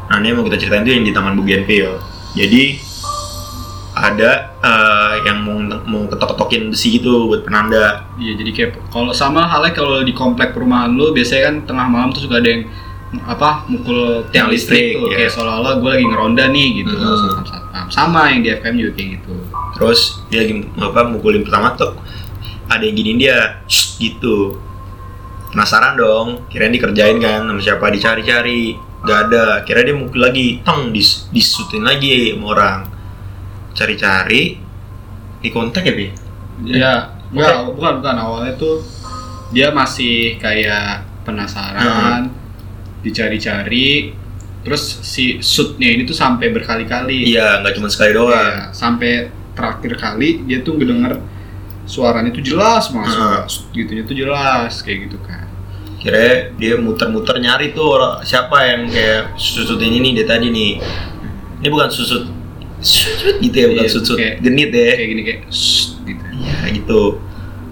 Nah, 0.08 0.16
ini 0.24 0.32
yang 0.32 0.40
mau 0.40 0.46
kita 0.48 0.58
ceritain 0.64 0.88
tuh 0.88 0.94
yang 0.96 1.04
di 1.04 1.12
Taman 1.12 1.36
Bougainville. 1.36 2.00
Jadi 2.40 2.64
ada 3.96 4.52
eh, 4.60 5.14
yang 5.24 5.40
mau 5.48 5.58
mau 5.88 6.04
ketok-ketokin 6.12 6.72
besi 6.72 7.00
gitu 7.00 7.32
buat 7.32 7.48
penanda. 7.48 8.04
Iya 8.20 8.36
jadi 8.36 8.52
kayak 8.52 8.72
kalau 8.92 9.16
sama 9.16 9.48
halnya 9.48 9.72
kalau 9.72 10.04
di 10.04 10.12
komplek 10.12 10.52
perumahan 10.52 10.92
lu 10.92 11.16
biasanya 11.16 11.48
kan 11.48 11.56
tengah 11.64 11.88
malam 11.88 12.12
tuh 12.12 12.28
suka 12.28 12.44
ada 12.44 12.50
yang 12.52 12.68
apa 13.24 13.64
mukul 13.70 14.26
tiang 14.34 14.50
listrik, 14.52 14.92
listrik, 14.92 15.00
tuh 15.00 15.08
iya. 15.08 15.16
kayak 15.24 15.32
seolah-olah 15.32 15.74
gue 15.80 15.90
lagi 15.94 16.06
ngeronda 16.10 16.44
nih 16.52 16.68
gitu 16.84 16.94
Mhm. 16.96 17.16
satpam 17.16 17.46
satpam 17.48 17.86
sama 17.88 18.22
yang 18.34 18.42
di 18.44 18.50
FM 18.52 18.74
juga 18.76 18.92
kayak 18.98 19.10
gitu 19.22 19.34
Terus 19.76 20.24
dia 20.32 20.40
lagi 20.48 20.64
apa 20.80 21.04
mukulin 21.04 21.44
pertama 21.44 21.76
tuh 21.76 22.00
ada 22.72 22.80
yang 22.82 22.96
giniin 22.96 23.20
dia 23.20 23.60
"Shh," 23.68 24.00
gitu. 24.00 24.56
Penasaran 25.52 26.00
dong, 26.00 26.48
kirain 26.48 26.72
dikerjain 26.72 27.20
kan 27.20 27.44
sama 27.44 27.60
siapa 27.60 27.92
dicari-cari. 27.92 28.76
Gak 29.06 29.30
ada, 29.30 29.62
kira 29.68 29.84
dia 29.84 29.94
mukul 29.94 30.18
lagi, 30.18 30.64
tong 30.64 30.90
dis 30.90 31.28
disutin 31.30 31.84
lagi 31.84 32.34
sama 32.34 32.46
orang. 32.56 32.80
Cari-cari 33.76 34.58
di 35.44 35.50
kontak 35.52 35.86
ya, 35.86 35.94
Bi? 35.94 36.08
Ya, 36.66 36.94
enggak, 37.30 37.76
bukan 37.76 37.94
bukan 38.00 38.16
awalnya 38.16 38.56
tuh 38.56 38.80
dia 39.52 39.70
masih 39.70 40.40
kayak 40.40 41.04
penasaran, 41.28 42.32
dicari-cari, 43.06 44.12
terus 44.66 44.82
si 45.06 45.38
shootnya 45.38 45.94
ini 45.94 46.04
tuh 46.04 46.18
sampai 46.18 46.50
berkali-kali. 46.50 47.30
Iya, 47.30 47.62
nggak 47.62 47.78
cuma 47.78 47.88
sekali 47.88 48.12
doang. 48.12 48.34
Iya, 48.34 48.74
sampai 48.74 49.12
terakhir 49.54 49.94
kali 49.96 50.44
dia 50.44 50.60
tuh 50.60 50.76
ngedenger 50.76 51.22
suaranya 51.86 52.34
tuh 52.34 52.42
jelas 52.42 52.90
banget, 52.90 53.46
shoot 53.46 53.70
gitunya 53.72 54.04
tuh 54.04 54.18
jelas 54.18 54.82
kayak 54.82 55.06
gitu 55.06 55.22
kan. 55.22 55.46
Kira 56.02 56.50
dia 56.58 56.76
muter-muter 56.76 57.38
nyari 57.38 57.72
tuh 57.72 57.86
orang 57.94 58.26
siapa 58.26 58.58
yang 58.66 58.90
kayak 58.90 59.38
susutin 59.38 59.94
ini 59.94 60.14
dia 60.14 60.26
tadi 60.26 60.50
nih. 60.50 60.82
Ini 61.62 61.68
bukan 61.70 61.90
susut 61.90 62.26
susut 62.82 63.38
gitu 63.40 63.56
ya, 63.56 63.66
bukan 63.70 63.86
Iya, 63.86 63.94
susut 63.94 64.18
kayak- 64.18 64.38
genit 64.42 64.70
ya. 64.70 64.92
Kayak 64.94 65.10
gini 65.10 65.22
kayak 65.24 65.40
gitu. 65.46 66.14
Iya 66.36 66.58
gitu 66.74 67.02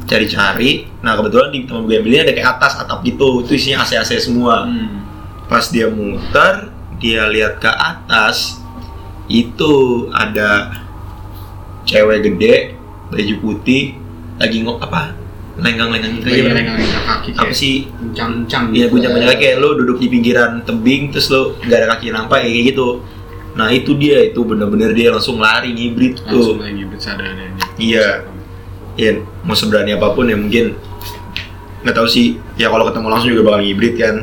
cari-cari 0.04 0.92
nah 1.00 1.16
kebetulan 1.16 1.48
di 1.50 1.64
teman 1.64 1.88
gue 1.88 1.96
ini 1.96 2.20
ada 2.20 2.32
kayak 2.32 2.60
atas 2.60 2.76
atap 2.76 3.00
gitu 3.04 3.40
itu 3.40 3.56
isinya 3.56 3.84
AC-AC 3.84 4.20
semua 4.20 4.68
Hmm. 4.68 5.00
Pas 5.48 5.66
dia 5.68 5.88
muter 5.92 6.72
dia 6.98 7.28
lihat 7.28 7.60
ke 7.60 7.68
atas 7.68 8.64
itu 9.28 10.08
ada 10.12 10.72
cewek 11.84 12.24
gede 12.32 12.56
baju 13.12 13.36
putih 13.44 13.96
lagi 14.40 14.64
ngok 14.64 14.80
apa 14.82 15.14
lenggang-lenggang 15.54 16.18
gitu 16.18 16.28
aja 16.34 16.42
lenggang-lenggang 16.50 17.06
kaki 17.06 17.30
apa 17.38 17.54
sih 17.54 17.86
Uncang-uncang 18.02 18.74
Iya, 18.74 18.90
gitu. 18.90 18.98
gue 18.98 19.00
zaman 19.06 19.22
kayak 19.38 19.56
lo 19.62 19.70
duduk 19.78 20.02
di 20.02 20.08
pinggiran 20.10 20.66
tebing 20.66 21.14
terus 21.14 21.30
lo 21.30 21.54
nggak 21.62 21.78
ada 21.78 21.88
kaki 21.94 22.10
nampak 22.10 22.42
kayak 22.42 22.74
gitu. 22.74 23.06
Nah 23.54 23.70
itu 23.70 23.94
dia 23.94 24.26
itu 24.26 24.42
bener-bener 24.42 24.98
dia 24.98 25.14
langsung 25.14 25.38
lari 25.38 25.70
ngibrit 25.78 26.18
langsung 26.26 26.58
tuh. 26.58 26.66
lagi 26.66 26.84
bersadanya. 26.90 27.54
Iya. 27.78 28.26
Ya 28.98 29.12
mau 29.46 29.54
seberani 29.54 29.94
apa 29.94 30.10
pun 30.18 30.26
ya 30.26 30.34
mungkin 30.34 30.74
nggak 31.86 31.94
tahu 31.94 32.10
sih. 32.10 32.42
Ya 32.58 32.74
kalau 32.74 32.90
ketemu 32.90 33.08
langsung 33.14 33.30
juga 33.30 33.54
bakal 33.54 33.62
ngibrit 33.62 33.94
kan. 34.02 34.16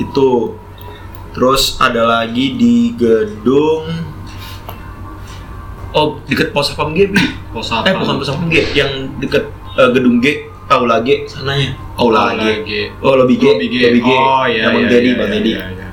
Itu. 0.00 0.56
Terus 1.30 1.78
ada 1.78 2.02
lagi 2.02 2.56
di 2.56 2.90
gedung 2.92 3.86
Oh, 5.90 6.22
deket 6.22 6.54
pos 6.54 6.70
sapam 6.70 6.94
G, 6.94 7.10
Bi. 7.10 7.18
Pos 7.50 7.66
Eh, 7.66 7.82
apa? 7.82 7.98
bukan 7.98 8.22
pos 8.22 8.30
sapam 8.30 8.46
G, 8.46 8.62
yang 8.72 9.10
deket 9.18 9.50
eh, 9.74 9.90
gedung 9.90 10.22
G, 10.22 10.46
Aula 10.70 11.02
G 11.02 11.26
sananya. 11.26 11.74
Aula 11.98 12.38
G. 12.38 12.62
G. 12.62 12.70
Oh, 13.02 13.18
lobby 13.18 13.34
G. 13.34 13.42
Lobby 13.50 13.66
G. 13.66 13.74
Lobby 13.90 14.00
G. 14.00 14.10
Oh 14.14 14.44
iya. 14.46 14.70
Bang 14.70 14.86
iya, 14.86 14.86
Dedi, 14.86 15.10
iya, 15.10 15.18
Bang 15.18 15.30
iya, 15.30 15.34
Dedi. 15.34 15.50
iya, 15.50 15.64
iya. 15.66 15.88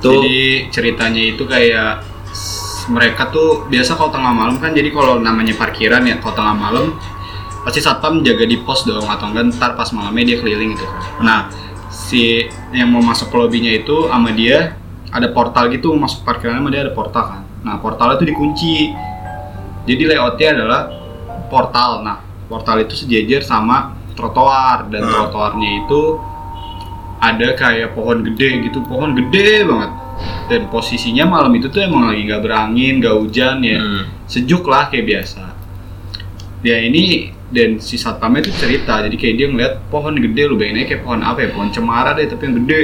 Tuh. 0.00 0.12
Jadi 0.16 0.36
ceritanya 0.72 1.22
itu 1.28 1.44
kayak 1.44 1.92
mereka 2.88 3.28
tuh 3.28 3.68
biasa 3.68 3.96
kalau 3.96 4.12
tengah 4.12 4.32
malam 4.32 4.56
kan 4.56 4.72
jadi 4.72 4.88
kalau 4.92 5.16
namanya 5.16 5.56
parkiran 5.56 6.04
ya 6.04 6.20
kalau 6.20 6.36
tengah 6.36 6.52
malam 6.52 6.84
pasti 7.64 7.80
satpam 7.80 8.20
jaga 8.20 8.44
di 8.44 8.60
pos 8.60 8.84
dong 8.84 9.08
atau 9.08 9.32
enggak 9.32 9.56
ntar 9.56 9.72
pas 9.72 9.88
malamnya 9.92 10.24
dia 10.32 10.36
keliling 10.40 10.72
gitu 10.72 10.84
kan. 10.84 11.00
Nah 11.20 11.40
si 12.14 12.46
yang 12.70 12.94
mau 12.94 13.02
masuk 13.02 13.26
ke 13.26 13.34
lobbynya 13.34 13.82
itu 13.82 14.06
sama 14.06 14.30
dia 14.30 14.78
ada 15.10 15.26
portal 15.34 15.66
gitu 15.66 15.90
masuk 15.98 16.22
parkiran 16.22 16.62
sama 16.62 16.70
dia 16.70 16.86
ada 16.86 16.94
portal 16.94 17.24
kan. 17.26 17.42
Nah 17.66 17.82
portalnya 17.82 18.22
itu 18.22 18.26
dikunci. 18.30 18.94
Jadi 19.82 20.02
layoutnya 20.06 20.48
adalah 20.54 20.82
portal. 21.50 22.06
Nah 22.06 22.22
portal 22.46 22.86
itu 22.86 22.94
sejajar 22.94 23.42
sama 23.42 23.98
trotoar 24.14 24.86
dan 24.86 25.02
Hmm. 25.02 25.10
trotoarnya 25.10 25.70
itu 25.82 26.02
ada 27.18 27.48
kayak 27.56 27.98
pohon 27.98 28.22
gede 28.22 28.68
gitu 28.68 28.78
pohon 28.84 29.16
gede 29.16 29.64
banget 29.64 29.90
dan 30.46 30.60
posisinya 30.68 31.24
malam 31.26 31.50
itu 31.56 31.66
tuh 31.66 31.82
emang 31.82 32.12
lagi 32.12 32.22
nggak 32.22 32.42
berangin 32.44 33.00
nggak 33.00 33.16
hujan 33.16 33.58
ya 33.58 33.80
Hmm. 33.80 34.04
sejuk 34.28 34.68
lah 34.68 34.86
kayak 34.86 35.08
biasa 35.08 35.50
dia 36.60 36.78
ini 36.78 37.32
dan 37.54 37.78
si 37.78 37.94
satpamnya 37.94 38.50
tuh 38.50 38.54
cerita 38.58 38.98
jadi 39.06 39.14
kayak 39.14 39.34
dia 39.38 39.46
ngeliat 39.46 39.72
pohon 39.86 40.18
gede 40.18 40.42
lu 40.50 40.58
bayangin 40.58 40.90
kayak 40.90 41.06
pohon 41.06 41.22
apa 41.22 41.38
ya 41.46 41.48
pohon 41.54 41.70
cemara 41.70 42.10
deh 42.18 42.26
tapi 42.26 42.42
yang 42.50 42.54
gede. 42.66 42.80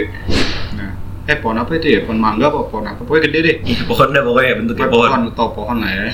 Nah. 0.78 0.90
Eh 1.26 1.36
pohon 1.42 1.58
apa 1.58 1.74
itu 1.74 1.86
ya? 1.90 2.00
Pohon 2.06 2.22
mangga 2.22 2.54
apa 2.54 2.70
pohon 2.70 2.86
apa? 2.86 3.02
Pokoknya 3.02 3.22
gede 3.26 3.38
deh. 3.42 3.56
Iya, 3.66 3.82
pohon 3.90 4.08
dah 4.14 4.22
pokoknya 4.22 4.52
bentuknya 4.62 4.86
pohon. 4.86 5.10
pohon. 5.10 5.22
atau 5.34 5.48
pohon 5.50 5.76
lah 5.82 5.90
ya. 5.90 6.06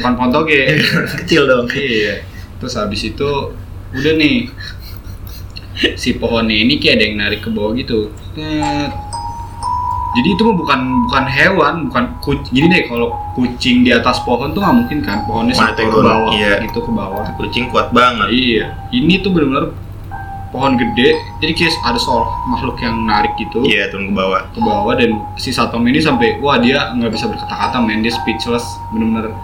Bukan 0.00 0.12
pohon 0.16 0.30
toge 0.32 0.60
Kecil 1.20 1.42
dong. 1.44 1.68
iya. 1.76 2.24
Terus 2.56 2.74
habis 2.80 3.04
itu 3.04 3.30
udah 3.92 4.14
nih. 4.16 4.48
Si 5.94 6.18
pohonnya 6.18 6.56
ini 6.58 6.80
kayak 6.82 6.94
ada 6.98 7.04
yang 7.04 7.16
narik 7.20 7.40
ke 7.44 7.52
bawah 7.52 7.76
gitu. 7.76 8.10
Jadi 10.16 10.28
itu 10.32 10.40
bukan 10.40 11.04
bukan 11.04 11.24
hewan 11.28 11.74
bukan 11.92 12.04
kucing 12.24 12.52
gini 12.56 12.66
deh 12.72 12.82
kalau 12.88 13.12
kucing 13.36 13.84
di 13.84 13.92
atas 13.92 14.24
pohon 14.24 14.56
tuh 14.56 14.64
nggak 14.64 14.76
mungkin 14.80 14.98
kan? 15.04 15.18
Pohonnya 15.28 15.52
sampai 15.52 15.84
ke 15.84 15.92
turun, 15.92 16.08
bawah 16.08 16.32
iya. 16.32 16.52
gitu 16.64 16.80
ke 16.80 16.90
bawah. 16.90 17.24
Kucing 17.36 17.68
kuat 17.68 17.92
banget. 17.92 18.28
iya. 18.32 18.64
Ini 18.88 19.20
tuh 19.20 19.36
benar-benar 19.36 19.76
pohon 20.48 20.80
gede 20.80 21.12
jadi 21.44 21.52
kayak 21.52 21.76
ada 21.84 22.00
soal 22.00 22.24
makhluk 22.48 22.80
yang 22.80 23.04
narik 23.04 23.36
gitu. 23.36 23.68
Iya, 23.68 23.92
turun 23.92 24.10
ke 24.10 24.14
bawah. 24.16 24.40
ke 24.48 24.60
bawah 24.64 24.94
dan 24.96 25.10
si 25.36 25.52
satpam 25.52 25.84
ini 25.84 26.00
sampai 26.00 26.40
wah 26.40 26.56
dia 26.56 26.88
nggak 26.96 27.12
bisa 27.12 27.28
berkata-kata 27.28 27.76
men. 27.84 28.00
Dia 28.00 28.16
speechless 28.16 28.64
bener-bener 28.96 29.36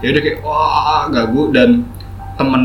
ya 0.00 0.16
udah 0.16 0.22
kayak 0.24 0.38
wah 0.40 1.04
gagu. 1.12 1.52
Dan 1.52 1.84
temen 2.40 2.62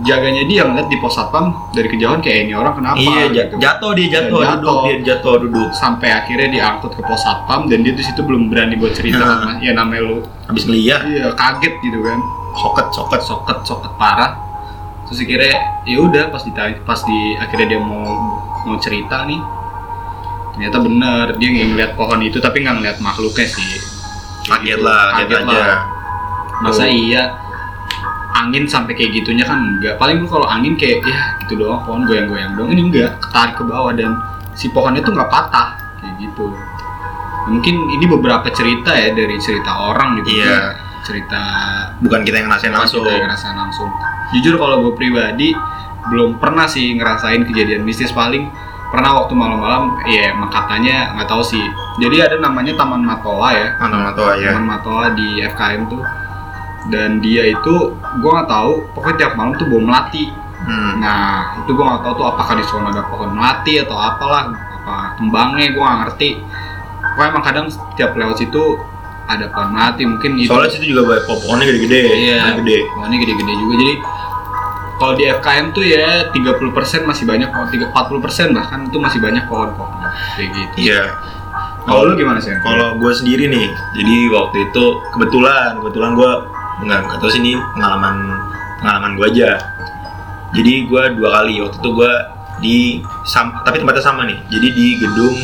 jaganya 0.00 0.42
dia 0.44 0.64
ngeliat 0.64 0.88
di 0.88 0.96
pos 0.96 1.12
satpam 1.12 1.52
dari 1.70 1.84
kejauhan 1.86 2.18
kayak 2.18 2.48
ini 2.48 2.52
orang 2.52 2.72
kenapa 2.74 2.96
iya, 2.96 3.28
gitu. 3.28 3.54
jatuh 3.58 3.90
dia 3.92 4.06
jatuh, 4.10 4.40
Jatuh. 4.40 4.56
duduk 4.56 4.78
dia 4.80 4.96
jatuh 5.06 5.34
duduk. 5.38 5.68
sampai 5.72 6.08
akhirnya 6.08 6.48
diangkut 6.48 6.92
ke 6.92 7.02
pos 7.02 7.20
satpam 7.20 7.68
dan 7.68 7.80
dia 7.80 7.92
di 7.92 8.00
situ 8.00 8.20
belum 8.20 8.48
berani 8.48 8.74
buat 8.74 8.92
cerita 8.92 9.20
Nah. 9.20 9.60
ya 9.60 9.72
namanya 9.72 10.02
lu 10.02 10.16
Habis 10.46 10.64
ngeliat, 10.64 11.00
iya 11.06 11.30
kaget 11.30 11.74
gitu 11.80 12.00
kan 12.00 12.18
soket 12.52 12.86
soket. 12.90 13.20
soket 13.22 13.58
soket 13.62 13.92
parah 13.94 14.34
terus 15.04 15.20
akhirnya 15.20 15.54
ya 15.84 15.98
udah 16.00 16.24
pas 16.28 16.42
ditanya 16.42 16.74
pas 16.82 17.00
di 17.00 17.18
akhirnya 17.36 17.66
dia 17.68 17.80
mau 17.80 18.06
mau 18.62 18.76
cerita 18.76 19.26
nih 19.26 19.38
ternyata 20.50 20.76
bener 20.78 21.26
dia 21.34 21.48
nggak 21.50 21.68
ngeliat 21.68 21.92
pohon 21.94 22.20
itu 22.20 22.38
tapi 22.38 22.62
nggak 22.62 22.76
ngeliat 22.78 22.96
makhluknya 22.98 23.46
sih 23.46 23.70
Kaget 24.40 24.80
lah, 24.80 25.14
kaget 25.14 25.44
aja. 25.44 25.84
masa 26.58 26.82
Tuh. 26.82 26.90
iya 26.90 27.22
angin 28.36 28.64
sampai 28.66 28.94
kayak 28.94 29.22
gitunya 29.22 29.44
kan 29.44 29.58
enggak. 29.78 29.98
Paling 29.98 30.22
lu 30.22 30.26
kalau 30.30 30.46
angin 30.46 30.78
kayak 30.78 31.02
ya 31.02 31.18
gitu 31.44 31.60
doang 31.60 31.82
pohon 31.84 32.06
goyang-goyang 32.06 32.54
doang. 32.54 32.70
Ini 32.70 32.82
enggak 32.90 33.10
ketarik 33.22 33.54
ke 33.58 33.64
bawah 33.66 33.92
dan 33.94 34.16
si 34.54 34.70
pohonnya 34.70 35.02
tuh 35.02 35.14
nggak 35.14 35.30
patah 35.30 35.76
kayak 36.00 36.14
gitu. 36.20 36.46
Mungkin 37.50 37.74
ini 37.98 38.04
beberapa 38.06 38.46
cerita 38.52 38.92
ya 38.94 39.10
dari 39.16 39.36
cerita 39.40 39.72
orang 39.90 40.20
gitu. 40.22 40.40
Iya. 40.44 40.76
cerita 41.00 41.40
Bukan 42.04 42.20
kita 42.28 42.44
yang 42.44 42.52
ngerasain 42.52 42.76
langsung. 42.76 43.00
kita 43.00 43.16
yang 43.16 43.24
ngerasain 43.24 43.56
langsung. 43.56 43.88
Jujur 44.36 44.60
kalau 44.60 44.84
gue 44.84 44.92
pribadi 45.00 45.56
belum 46.12 46.36
pernah 46.36 46.68
sih 46.68 46.92
ngerasain 46.92 47.48
kejadian 47.48 47.88
mistis. 47.88 48.12
Paling 48.12 48.52
pernah 48.92 49.22
waktu 49.24 49.32
malam-malam 49.32 49.96
ya 50.12 50.36
emang 50.36 50.52
katanya 50.52 51.16
nggak 51.16 51.28
tahu 51.30 51.40
sih. 51.40 51.64
Jadi 52.04 52.20
ada 52.20 52.36
namanya 52.36 52.76
Taman 52.76 53.00
Matoa 53.00 53.48
ya. 53.56 53.68
Mantap 53.80 54.00
mantap 54.12 54.36
ya. 54.36 54.52
Taman 54.52 54.66
Matoa 54.68 55.04
di 55.16 55.40
FKM 55.40 55.82
tuh 55.88 56.04
dan 56.88 57.20
dia 57.20 57.44
itu 57.52 57.92
gue 57.92 58.30
nggak 58.30 58.48
tahu 58.48 58.72
pokoknya 58.96 59.16
tiap 59.20 59.32
malam 59.36 59.52
tuh 59.60 59.68
bawa 59.68 59.82
melati 59.92 60.26
Hmm. 60.60 61.00
nah 61.00 61.56
itu 61.56 61.72
gue 61.72 61.80
nggak 61.80 62.04
tahu 62.04 62.20
tuh 62.20 62.26
apakah 62.36 62.52
di 62.60 62.64
sana 62.68 62.92
ada 62.92 63.00
pohon 63.08 63.32
melati 63.32 63.80
atau 63.80 63.96
apalah 63.96 64.52
apa 64.52 65.16
kembangnya 65.16 65.72
gue 65.72 65.80
nggak 65.80 65.98
ngerti 66.04 66.28
pokoknya 67.00 67.28
emang 67.32 67.44
kadang 67.48 67.66
setiap 67.72 68.12
lewat 68.12 68.36
situ 68.44 68.76
ada 69.24 69.48
pohon 69.56 69.72
melati 69.72 70.04
mungkin 70.04 70.36
itu 70.36 70.52
Soalnya 70.52 70.68
situ 70.68 70.92
juga 70.92 71.16
banyak 71.16 71.24
pohonnya 71.24 71.64
gede-gede. 71.64 72.00
Iya. 72.12 72.60
Gede. 72.60 72.78
Pohonnya 72.92 73.18
gede-gede 73.22 73.52
juga. 73.56 73.74
Jadi 73.78 73.94
kalau 75.00 75.12
di 75.16 75.24
FKM 75.32 75.66
tuh 75.72 75.84
ya 75.86 76.28
30% 76.28 77.08
masih 77.08 77.24
banyak 77.24 77.48
pohon, 77.48 77.66
40% 77.72 78.52
bahkan 78.52 78.78
itu 78.84 78.98
masih 79.00 79.18
banyak 79.24 79.48
pohon-pohon 79.48 79.96
kayak 80.36 80.50
gitu. 80.52 80.92
Iya. 80.92 81.16
Kalau 81.88 82.04
lu 82.04 82.20
gimana 82.20 82.36
sih? 82.36 82.52
Kalau 82.60 83.00
gue 83.00 83.12
sendiri 83.16 83.48
nih, 83.48 83.72
jadi 83.96 84.16
waktu 84.28 84.68
itu 84.68 84.84
kebetulan, 85.16 85.80
kebetulan 85.80 86.12
gue 86.12 86.32
nggak 86.84 87.00
nggak 87.06 87.18
tahu 87.20 87.30
sih 87.30 87.40
ini 87.42 87.52
pengalaman 87.76 88.16
pengalaman 88.80 89.10
gue 89.16 89.26
aja. 89.36 89.50
Jadi 90.50 90.72
gue 90.90 91.02
dua 91.20 91.28
kali 91.40 91.62
waktu 91.62 91.76
itu 91.78 91.90
gue 91.94 92.12
di 92.60 92.76
sam, 93.24 93.54
tapi 93.62 93.80
tempatnya 93.80 94.02
sama 94.02 94.26
nih. 94.26 94.38
Jadi 94.50 94.68
di 94.74 94.86
gedung 94.98 95.36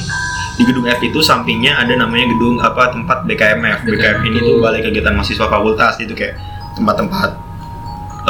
di 0.56 0.62
gedung 0.64 0.88
F 0.88 1.00
itu 1.04 1.20
sampingnya 1.20 1.76
ada 1.76 1.92
namanya 1.94 2.32
gedung 2.32 2.58
apa 2.64 2.90
tempat 2.90 3.28
BKMF. 3.28 3.84
BKMF 3.84 4.20
ini 4.24 4.38
tuh 4.40 4.56
balai 4.58 4.80
kegiatan 4.80 5.12
mahasiswa 5.12 5.46
fakultas 5.46 6.00
itu 6.00 6.16
kayak 6.16 6.40
tempat-tempat 6.76 7.30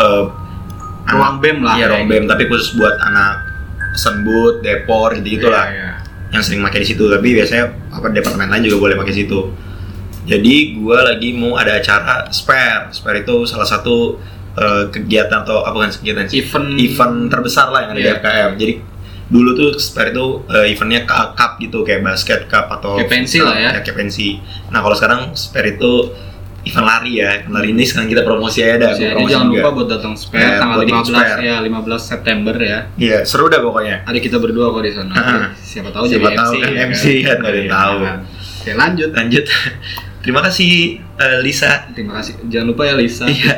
eh, 0.03 0.25
ruang 1.15 1.39
BEM 1.39 1.63
lah. 1.63 1.79
Iya 1.79 1.87
kayak 1.87 1.91
ruang 1.95 2.07
BEM 2.11 2.25
tapi 2.27 2.43
khusus 2.51 2.75
buat 2.75 2.95
anak 2.99 3.47
sembut, 3.97 4.61
depor 4.61 5.17
gitu 5.17 5.25
gitu. 5.25 5.49
gitulah 5.49 5.67
Iya, 5.67 5.73
iya. 5.73 5.93
yang 6.37 6.43
sering 6.45 6.61
pakai 6.61 6.85
di 6.85 6.89
situ 6.93 7.09
tapi 7.09 7.33
biasanya 7.33 7.65
apa 7.95 8.07
departemen 8.13 8.53
lain 8.53 8.63
juga 8.69 8.77
boleh 8.91 8.97
pakai 9.01 9.15
situ 9.17 9.41
jadi 10.27 10.55
gua 10.75 11.07
lagi 11.07 11.31
mau 11.33 11.55
ada 11.55 11.73
acara 11.75 12.27
spare 12.31 12.91
spare 12.91 13.23
itu 13.23 13.43
salah 13.43 13.65
satu 13.65 14.19
eh, 14.53 14.85
kegiatan 14.89 15.41
atau 15.41 15.63
apa 15.63 15.77
kan 15.79 15.91
kegiatan 15.93 16.27
sih 16.27 16.41
Event 16.41 16.75
event 16.77 17.17
terbesar 17.29 17.69
lah 17.69 17.81
yang 17.83 17.91
ada 17.93 18.01
di 18.01 18.05
Iya. 18.05 18.17
FKM 18.17 18.51
jadi 18.57 18.75
dulu 19.27 19.51
tuh 19.53 19.71
spare 19.77 20.11
itu 20.11 20.27
eh, 20.49 20.67
eventnya 20.69 21.03
cup 21.07 21.59
gitu 21.59 21.83
kayak 21.83 22.01
basket 22.01 22.47
cup 22.47 22.71
atau 22.71 22.95
Kayak 22.97 23.11
pensi 23.13 23.39
lah 23.39 23.55
ya. 23.55 23.71
kayak 23.77 23.97
pensi 23.97 24.39
nah 24.69 24.81
kalau 24.81 24.95
sekarang 24.95 25.21
spare 25.33 25.73
itu 25.73 25.93
event 26.65 26.83
lari 26.85 27.13
ya 27.17 27.47
lari 27.47 27.71
ini 27.71 27.83
sekarang 27.83 28.07
kita 28.09 28.23
promosi 28.23 28.59
aja 28.61 28.75
dah 28.81 28.91
Jadi 28.91 28.99
gua 29.01 29.11
promosi 29.13 29.31
jangan 29.31 29.47
juga. 29.47 29.55
lupa 29.57 29.71
buat 29.73 29.89
datang 29.89 30.15
spare 30.15 30.41
Iya, 30.41 30.51
tanggal 30.57 30.77
buat 30.77 30.87
ikut 30.89 30.97
15 30.97 31.11
spare. 31.13 31.41
ya 31.41 31.57
15 31.61 32.03
September 32.03 32.55
ya. 32.57 32.79
iya 32.97 33.19
seru 33.23 33.47
dah 33.47 33.61
pokoknya 33.61 33.97
Ada 34.03 34.19
kita 34.21 34.37
berdua 34.37 34.67
kok 34.69 34.83
di 34.83 34.91
sana. 34.91 35.15
Siapa 35.57 35.91
tahu 35.91 36.05
Siapa 36.05 36.23
jadi 36.25 36.37
tahu 36.37 36.53
MC. 36.53 36.59
kan 36.59 36.71
ya 36.73 36.83
MC 36.85 37.05
kan, 37.21 37.37
nggak 37.37 37.47
ada 37.47 37.55
yang 37.57 37.63
Iya, 37.63 37.77
tahu. 37.77 37.99
kan. 38.01 38.19
Oke, 38.57 38.71
lanjut. 38.75 39.11
lanjut 39.13 39.45
terima 40.27 40.43
kasih 40.43 40.99
eh, 40.99 41.39
Lisa 41.41 41.87
Terima 41.95 42.19
kasih. 42.19 42.35
Jangan 42.51 42.67
lupa 42.67 42.83
ya 42.83 42.95
Lisa, 42.95 43.25
Iya. 43.25 43.55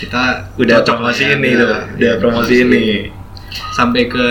Kita 0.00 0.22
udah 0.56 0.76
promosi 0.82 1.22
ya, 1.22 1.36
ini 1.36 1.48
udah- 1.52 1.60
tuh 1.60 1.80
udah 1.94 2.12
promosi 2.16 2.54
ini 2.58 2.84
sampai 3.70 4.08
ke 4.08 4.26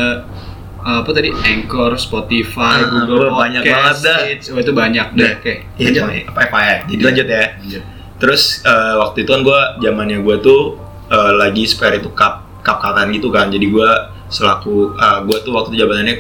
uh, 0.80 0.98
apa 1.02 1.10
tadi 1.12 1.30
Anchor, 1.30 1.96
Spotify, 1.96 2.80
Ah, 2.80 3.06
Google 3.06 3.30
wah, 3.30 3.46
banyak 3.46 3.62
Podcast, 3.62 3.76
banget 3.76 3.98
dah. 4.04 4.20
Oh 4.52 4.60
itu 4.60 4.72
banyak 4.74 5.08
deh. 5.14 5.32
Oke. 5.38 5.54
Iya, 5.78 6.02
apa 6.28 6.40
apa 6.48 6.60
ya. 6.60 6.76
Jadi 6.86 7.02
lanjut 7.02 7.28
ya. 7.28 7.46
Lanjut. 7.56 7.84
Terus 8.18 8.42
eh, 8.64 8.96
waktu 8.98 9.18
itu 9.22 9.30
kan 9.30 9.42
gue 9.42 9.60
zamannya 9.80 10.18
gue 10.20 10.36
tuh 10.40 10.62
eh, 11.08 11.32
lagi 11.36 11.64
spare 11.64 11.98
itu 11.98 12.10
cup 12.12 12.64
cup 12.64 12.78
cupan 12.80 13.10
gitu 13.12 13.30
kan. 13.30 13.48
Jadi 13.48 13.68
gue 13.68 13.90
selaku 14.28 14.92
gue 15.24 15.38
tuh 15.40 15.52
waktu 15.54 15.72
itu 15.72 15.86
jabatannya 15.86 16.16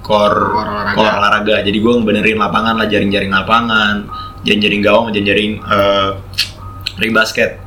Core 0.00 0.54
olahraga. 0.54 1.02
olahraga. 1.18 1.56
Jadi 1.60 1.78
gue 1.82 1.92
ngebenerin 1.92 2.38
lapangan 2.38 2.78
lah, 2.78 2.86
jaring-jaring 2.86 3.26
lapangan, 3.26 4.06
jaring-jaring 4.46 4.80
gawang, 4.80 5.10
jaring-jaring 5.10 5.58
eh, 5.58 6.10
ring 6.96 7.10
basket. 7.10 7.58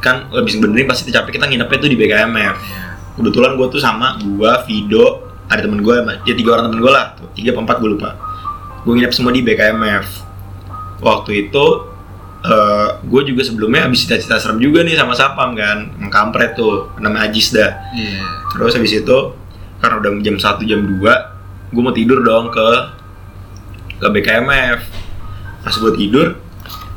Kan 0.00 0.32
habis 0.32 0.56
benerin 0.56 0.88
pasti 0.88 1.10
capek 1.10 1.36
kita 1.36 1.46
nginepnya 1.46 1.78
tuh 1.78 1.90
di 1.90 1.96
BKMF. 1.96 2.56
Iya. 2.58 2.80
kebetulan 3.12 3.58
gue 3.58 3.66
tuh 3.66 3.82
sama 3.82 4.14
gue 4.16 4.46
Vido 4.64 5.26
ada 5.44 5.58
temen 5.58 5.82
gue 5.82 5.90
ya 6.22 6.34
tiga 6.38 6.54
orang 6.54 6.70
temen 6.70 6.78
gue 6.78 6.86
lah 6.86 7.18
tuh 7.18 7.26
tiga 7.34 7.50
empat 7.50 7.82
gue 7.82 7.90
lupa 7.98 8.14
gue 8.86 8.92
nginep 8.94 9.10
semua 9.10 9.34
di 9.34 9.42
BKMF 9.42 10.06
waktu 11.02 11.50
itu 11.50 11.66
eh 12.38 12.88
gue 13.02 13.20
juga 13.26 13.42
sebelumnya 13.42 13.90
habis 13.90 14.06
cita-cita 14.06 14.38
serem 14.38 14.62
juga 14.62 14.86
nih 14.86 14.94
sama 14.94 15.18
Sapam 15.18 15.58
kan 15.58 15.90
Emang 15.98 16.14
kampret 16.14 16.54
tuh 16.54 16.94
namanya 17.02 17.26
Ajis 17.26 17.50
dah 17.50 17.74
Iya. 17.90 18.22
terus 18.54 18.78
habis 18.78 18.94
itu 18.94 19.18
karena 19.82 19.94
udah 19.98 20.10
jam 20.22 20.36
1 20.38 20.62
jam 20.62 20.80
2 20.86 21.74
gue 21.74 21.82
mau 21.82 21.90
tidur 21.90 22.22
dong 22.22 22.54
ke 22.54 22.68
ke 23.98 24.06
BKMF 24.06 24.78
pas 25.60 25.74
gue 25.74 25.92
tidur 25.94 26.26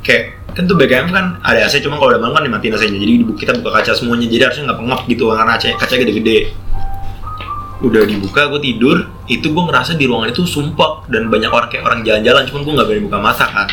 kayak 0.01 0.23
kan 0.51 0.67
tuh 0.67 0.75
BKMF 0.75 1.15
kan 1.15 1.25
ada 1.41 1.63
AC 1.63 1.79
cuma 1.79 1.95
kalau 1.95 2.11
udah 2.11 2.19
malam 2.19 2.35
kan 2.35 2.43
dimatiin 2.43 2.75
AC-nya. 2.75 2.99
Jadi 2.99 3.13
kita 3.39 3.51
buka 3.55 3.79
kaca 3.79 3.95
semuanya 3.95 4.27
jadi 4.27 4.51
harusnya 4.51 4.63
nggak 4.67 4.79
pengap 4.83 5.01
gitu 5.07 5.23
karena 5.31 5.51
kaca 5.55 5.67
kaca 5.79 5.95
gede-gede. 5.95 6.37
Udah 7.81 8.03
dibuka 8.05 8.45
gue 8.51 8.61
tidur 8.61 8.97
itu 9.25 9.47
gue 9.47 9.63
ngerasa 9.63 9.97
di 9.97 10.05
ruangan 10.05 10.29
itu 10.29 10.43
sumpah 10.45 11.07
dan 11.09 11.31
banyak 11.31 11.49
orang 11.49 11.69
kayak 11.71 11.83
orang 11.87 11.99
jalan-jalan 12.03 12.43
cuman 12.45 12.61
gue 12.61 12.73
nggak 12.77 12.87
berani 12.87 13.03
buka 13.07 13.17
mata 13.17 13.45
kan. 13.47 13.67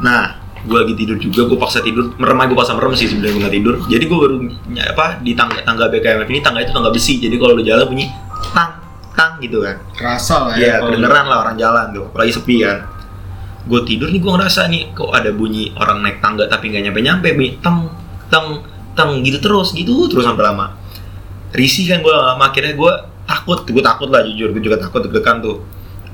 Nah 0.00 0.22
gue 0.62 0.78
lagi 0.78 0.94
tidur 0.94 1.16
juga 1.18 1.46
gue 1.50 1.58
paksa 1.58 1.82
tidur 1.82 2.14
merem 2.16 2.38
aja 2.38 2.48
gue 2.48 2.58
paksa 2.58 2.72
merem 2.78 2.92
sih 2.94 3.06
sebenarnya 3.10 3.32
gue 3.34 3.42
nggak 3.42 3.54
tidur. 3.58 3.74
Jadi 3.90 4.04
gue 4.06 4.18
baru 4.18 4.36
apa 4.94 5.04
di 5.20 5.32
tangga 5.34 5.60
tangga 5.66 5.84
BKMF 5.90 6.28
ini 6.30 6.40
tangga 6.40 6.60
itu 6.62 6.72
tangga 6.72 6.90
besi. 6.94 7.18
Jadi 7.18 7.34
kalau 7.34 7.58
lu 7.58 7.66
jalan 7.66 7.84
bunyi 7.84 8.06
tang 8.54 8.72
tang 9.18 9.32
gitu 9.42 9.58
kan. 9.60 9.76
Kerasa 9.92 10.36
lah 10.46 10.54
ya. 10.54 10.78
Kalau- 10.78 10.94
kedengeran 10.94 11.24
lah 11.26 11.38
orang 11.44 11.56
jalan 11.58 11.86
tuh, 11.90 12.04
apalagi 12.08 12.32
sepi 12.32 12.62
kan. 12.62 12.78
Gue 13.68 13.84
tidur 13.84 14.08
nih, 14.08 14.16
gue 14.16 14.32
ngerasa 14.32 14.64
nih, 14.72 14.96
kok 14.96 15.12
ada 15.12 15.28
bunyi 15.28 15.76
orang 15.76 16.00
naik 16.00 16.24
tangga 16.24 16.48
tapi 16.48 16.72
nggak 16.72 16.88
nyampe-nyampe, 16.88 17.28
bunyi 17.36 17.60
teng, 17.60 17.92
teng, 18.32 18.64
teng 18.96 19.20
gitu 19.20 19.38
terus, 19.44 19.76
gitu 19.76 20.08
terus 20.08 20.24
sampai 20.24 20.48
lama. 20.48 20.72
Risih 21.52 21.84
kan 21.92 22.00
gue 22.00 22.12
lama, 22.12 22.40
akhirnya 22.48 22.72
gue 22.72 22.92
takut 23.28 23.68
gue 23.68 23.84
takut 23.84 24.08
lah 24.08 24.24
jujur. 24.24 24.56
Gue 24.56 24.64
juga 24.64 24.80
takut 24.80 25.04
deg-degan 25.04 25.44
tuh. 25.44 25.60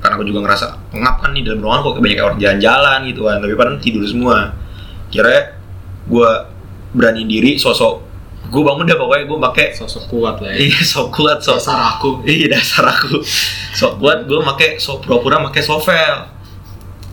Karena 0.03 0.19
gue 0.19 0.27
juga 0.27 0.43
ngerasa 0.45 0.91
pengap 0.91 1.23
kan 1.23 1.31
nih 1.31 1.47
dalam 1.47 1.63
ruangan 1.63 1.81
kok 1.81 1.93
banyak 2.03 2.19
orang 2.19 2.39
jalan-jalan 2.43 2.99
gitu 3.07 3.21
kan. 3.23 3.39
Tapi 3.39 3.53
padahal 3.55 3.79
tidur 3.79 4.03
semua. 4.03 4.51
Kira 5.07 5.55
gue 6.05 6.29
berani 6.91 7.23
diri 7.23 7.55
sosok 7.55 8.05
gue 8.45 8.61
bangun 8.61 8.85
deh 8.85 8.93
pokoknya 8.93 9.25
gue 9.25 9.39
pakai 9.41 9.67
sosok 9.73 10.03
kuat 10.05 10.37
lah 10.37 10.53
ya. 10.53 10.69
Iya 10.69 10.81
sok 10.85 11.07
kuat 11.09 11.41
sok 11.41 11.57
dasar 11.57 11.97
aku. 11.97 12.21
Iya 12.29 12.45
dasar 12.53 12.85
aku. 12.85 13.17
Sok 13.73 13.97
kuat 13.97 14.29
gue 14.29 14.39
pakai 14.45 14.77
sok 14.77 15.01
pura-pura 15.01 15.41
pakai 15.49 15.65
sovel 15.65 16.34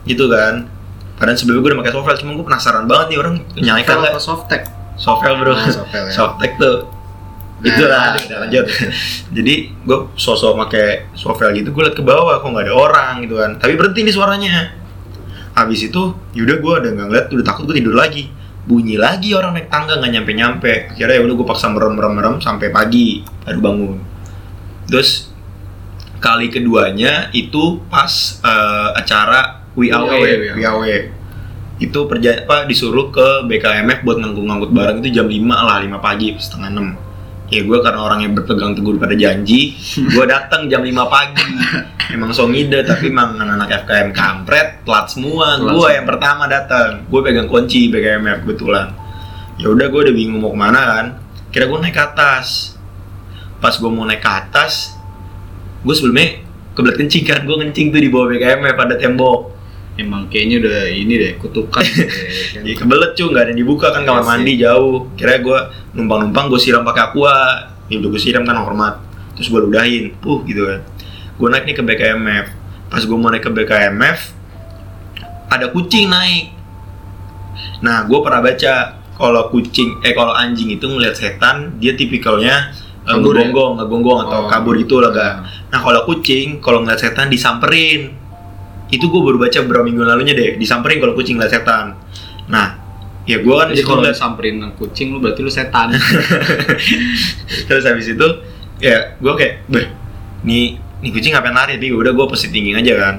gitu 0.06 0.26
kan. 0.30 0.68
Padahal 1.16 1.38
sebelumnya 1.38 1.62
gue 1.62 1.70
udah 1.70 1.80
pakai 1.86 1.94
sovel 1.94 2.14
cuma 2.18 2.30
gue 2.34 2.46
penasaran 2.46 2.84
banget 2.90 3.06
nih 3.14 3.18
orang 3.22 3.34
nyalakan 3.54 3.96
nggak? 4.02 4.14
softtek 4.18 4.62
sovel 4.98 5.32
bro. 5.38 5.52
Ah, 5.54 5.70
sovel 5.70 6.02
ya. 6.08 6.12
Softtek 6.12 6.52
tuh. 6.58 6.76
Nah, 7.62 7.70
lanjut. 7.78 8.26
udah 8.26 8.38
lanjut. 8.42 8.64
Jadi 9.38 9.54
gue 9.86 9.98
sosok 10.18 10.58
pakai 10.66 11.14
sovel 11.14 11.54
gitu 11.54 11.70
gue 11.70 11.82
liat 11.86 11.94
ke 11.94 12.02
bawah 12.02 12.42
kok 12.42 12.50
nggak 12.50 12.66
ada 12.66 12.74
orang 12.74 13.14
gitu 13.22 13.38
kan. 13.38 13.50
Tapi 13.62 13.72
berhenti 13.78 14.02
nih 14.02 14.14
suaranya. 14.14 14.54
Habis 15.54 15.86
itu 15.86 16.02
yaudah 16.34 16.58
gue 16.58 16.72
udah 16.82 16.90
nggak 16.90 17.06
ngeliat 17.06 17.26
udah 17.30 17.44
takut 17.46 17.70
gue 17.70 17.78
tidur 17.78 17.94
lagi. 17.94 18.26
Bunyi 18.62 18.94
lagi 18.94 19.34
orang 19.34 19.58
naik 19.58 19.70
tangga 19.70 19.98
nggak 19.98 20.12
nyampe 20.14 20.32
nyampe 20.38 20.72
akhirnya 20.94 21.18
ya 21.18 21.22
udah 21.26 21.34
gue 21.34 21.46
paksa 21.50 21.66
merem 21.66 21.98
merem 21.98 22.12
merem 22.14 22.34
sampai 22.42 22.70
pagi 22.74 23.22
baru 23.46 23.58
bangun. 23.62 23.98
Terus 24.90 25.30
kali 26.18 26.50
keduanya 26.50 27.30
itu 27.34 27.82
pas 27.90 28.42
eh, 28.42 28.90
acara 28.98 29.61
WAW 29.74 30.06
WAW. 30.08 30.54
WAW 30.58 30.84
itu 31.82 31.98
perja 32.06 32.46
apa 32.46 32.68
disuruh 32.68 33.10
ke 33.10 33.48
BKMF 33.50 34.06
buat 34.06 34.22
ngangkut-ngangkut 34.22 34.70
barang 34.70 34.96
itu 35.02 35.18
jam 35.18 35.26
5 35.26 35.42
lah 35.50 35.82
5 35.82 35.98
pagi 35.98 36.30
setengah 36.38 36.70
6 36.70 37.52
ya 37.52 37.60
gue 37.68 37.78
karena 37.84 38.00
orangnya 38.00 38.30
berpegang 38.32 38.72
teguh 38.72 38.96
pada 38.96 39.12
janji 39.12 39.76
gue 40.14 40.24
datang 40.24 40.70
jam 40.72 40.80
5 40.80 40.88
pagi. 41.10 41.46
Emang 42.12 42.28
so 42.36 42.44
ngide 42.44 42.84
tapi 42.84 43.08
emang 43.08 43.40
anak-anak 43.40 43.88
FKM 43.88 44.08
kampret 44.12 44.68
telat 44.84 45.06
semua. 45.08 45.56
Gue 45.56 45.96
yang 45.96 46.04
pertama 46.04 46.44
datang. 46.44 47.08
Gue 47.08 47.24
pegang 47.24 47.48
kunci 47.48 47.88
BKMF 47.88 48.44
kebetulan. 48.44 48.92
Ya 49.56 49.72
udah 49.72 49.86
gue 49.88 50.00
udah 50.10 50.14
bingung 50.16 50.44
mau 50.44 50.52
ke 50.52 50.58
mana 50.60 50.80
kan. 50.80 51.06
Kira 51.48 51.72
gue 51.72 51.78
naik 51.80 51.96
ke 51.96 52.02
atas. 52.04 52.76
Pas 53.64 53.72
gue 53.72 53.88
mau 53.88 54.04
naik 54.04 54.20
ke 54.20 54.28
atas 54.28 54.96
gue 55.82 55.94
sebelumnya 55.96 56.44
kebelet 56.76 56.96
kencing 57.00 57.24
kan. 57.24 57.40
Gue 57.48 57.56
kencing 57.64 57.96
tuh 57.96 58.00
di 58.00 58.08
bawah 58.12 58.28
BKMF 58.28 58.74
pada 58.76 58.94
tembok 59.00 59.61
emang 59.94 60.28
kayaknya 60.28 60.56
udah 60.64 60.78
ini 60.88 61.14
deh 61.20 61.32
kutukan 61.36 61.84
deh, 61.84 62.08
kan. 62.56 62.62
Ya 62.64 62.74
kebelet 62.74 63.12
cuy, 63.12 63.26
nggak 63.28 63.42
ada 63.44 63.50
yang 63.52 63.60
dibuka 63.60 63.86
kan 63.92 64.02
kamar 64.02 64.22
Iya 64.22 64.28
mandi 64.28 64.52
jauh. 64.56 64.96
Kira 65.14 65.38
gue 65.38 65.58
numpang-numpang 65.92 66.48
gue 66.48 66.60
siram 66.60 66.82
pakai 66.82 67.02
aqua. 67.12 67.36
Ya 67.88 68.00
udah 68.00 68.08
gue 68.08 68.20
siram 68.20 68.42
kan 68.42 68.56
hormat. 68.56 69.00
Terus 69.36 69.48
gue 69.48 69.60
ludahin, 69.60 70.16
puh 70.16 70.40
gitu 70.44 70.64
kan. 70.64 70.80
Gue 71.36 71.48
naik 71.48 71.64
nih 71.64 71.76
ke 71.76 71.82
BKMF. 71.82 72.46
Pas 72.88 73.02
gue 73.02 73.16
mau 73.16 73.32
naik 73.32 73.40
ke 73.40 73.50
BKMF, 73.50 74.18
ada 75.48 75.68
kucing 75.68 76.08
naik. 76.08 76.52
Nah, 77.80 78.04
gue 78.04 78.18
pernah 78.20 78.40
baca 78.40 78.74
kalau 79.12 79.42
kucing, 79.48 80.00
eh 80.00 80.12
kalau 80.12 80.32
anjing 80.32 80.68
itu 80.70 80.84
ngeliat 80.84 81.16
setan, 81.16 81.76
dia 81.76 81.92
tipikalnya 81.92 82.72
eh, 83.02 83.10
Kabur 83.12 83.34
ya? 83.34 83.48
ngegonggong, 83.48 83.72
ngegonggong 83.80 84.18
atau 84.28 84.38
Oh. 84.44 84.48
kabur 84.48 84.76
gitu 84.76 85.00
lah 85.00 85.10
gak. 85.10 85.34
Nah 85.68 85.80
kalau 85.80 86.04
kucing, 86.04 86.60
kalau 86.60 86.84
ngeliat 86.84 87.00
setan 87.00 87.28
disamperin. 87.28 88.21
Itu 88.92 89.08
gue 89.08 89.20
baru 89.24 89.40
baca 89.40 89.56
beberapa 89.64 89.88
minggu 89.88 90.04
lalunya 90.04 90.36
deh, 90.36 90.60
disamperin 90.60 91.00
kalau 91.00 91.16
kucing 91.16 91.40
ngeliat 91.40 91.56
setan. 91.56 91.96
Nah, 92.52 92.76
ya 93.24 93.40
gue 93.40 93.54
kan 93.54 93.72
Jadi 93.72 93.82
kalau 93.88 94.04
disamperin 94.04 94.60
kucing 94.76 95.16
lu 95.16 95.18
berarti 95.24 95.40
lu 95.40 95.48
setan. 95.48 95.96
terus 97.72 97.84
habis 97.88 98.12
itu 98.12 98.26
ya 98.84 99.16
gue 99.16 99.32
kayak, 99.32 99.64
beh, 99.72 99.86
nih 100.44 100.76
nih 100.76 101.10
kucing 101.10 101.32
ngapain 101.32 101.56
lari? 101.56 101.80
Tapi 101.80 101.88
udah 101.88 102.12
gue 102.12 102.26
positif 102.28 102.52
thinking 102.52 102.76
aja 102.76 102.92
kan. 103.00 103.16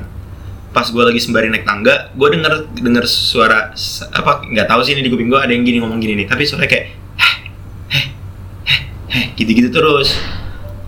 Pas 0.74 0.86
gue 0.89 1.03
lagi 1.06 1.18
sembari 1.18 1.50
naik 1.50 1.65
tangga, 1.65 2.13
gue 2.13 2.27
denger 2.38 2.53
denger 2.77 3.06
suara 3.10 3.74
apa 4.13 4.46
nggak 4.46 4.68
tahu 4.70 4.82
sih 4.86 4.94
ini 4.94 5.06
di 5.06 5.10
kuping 5.10 5.30
gue 5.30 5.42
ada 5.42 5.50
yang 5.50 5.65
gini 5.65 5.82
ngomong 5.82 5.98
gini 5.98 6.22
nih. 6.22 6.27
Tapi 6.30 6.46
suaranya 6.46 6.70
kayak, 6.70 6.86
heh, 7.18 7.36
heh, 7.89 8.05
heh, 8.70 8.79
heh, 9.09 9.25
gitu-gitu 9.42 9.74
terus. 9.74 10.14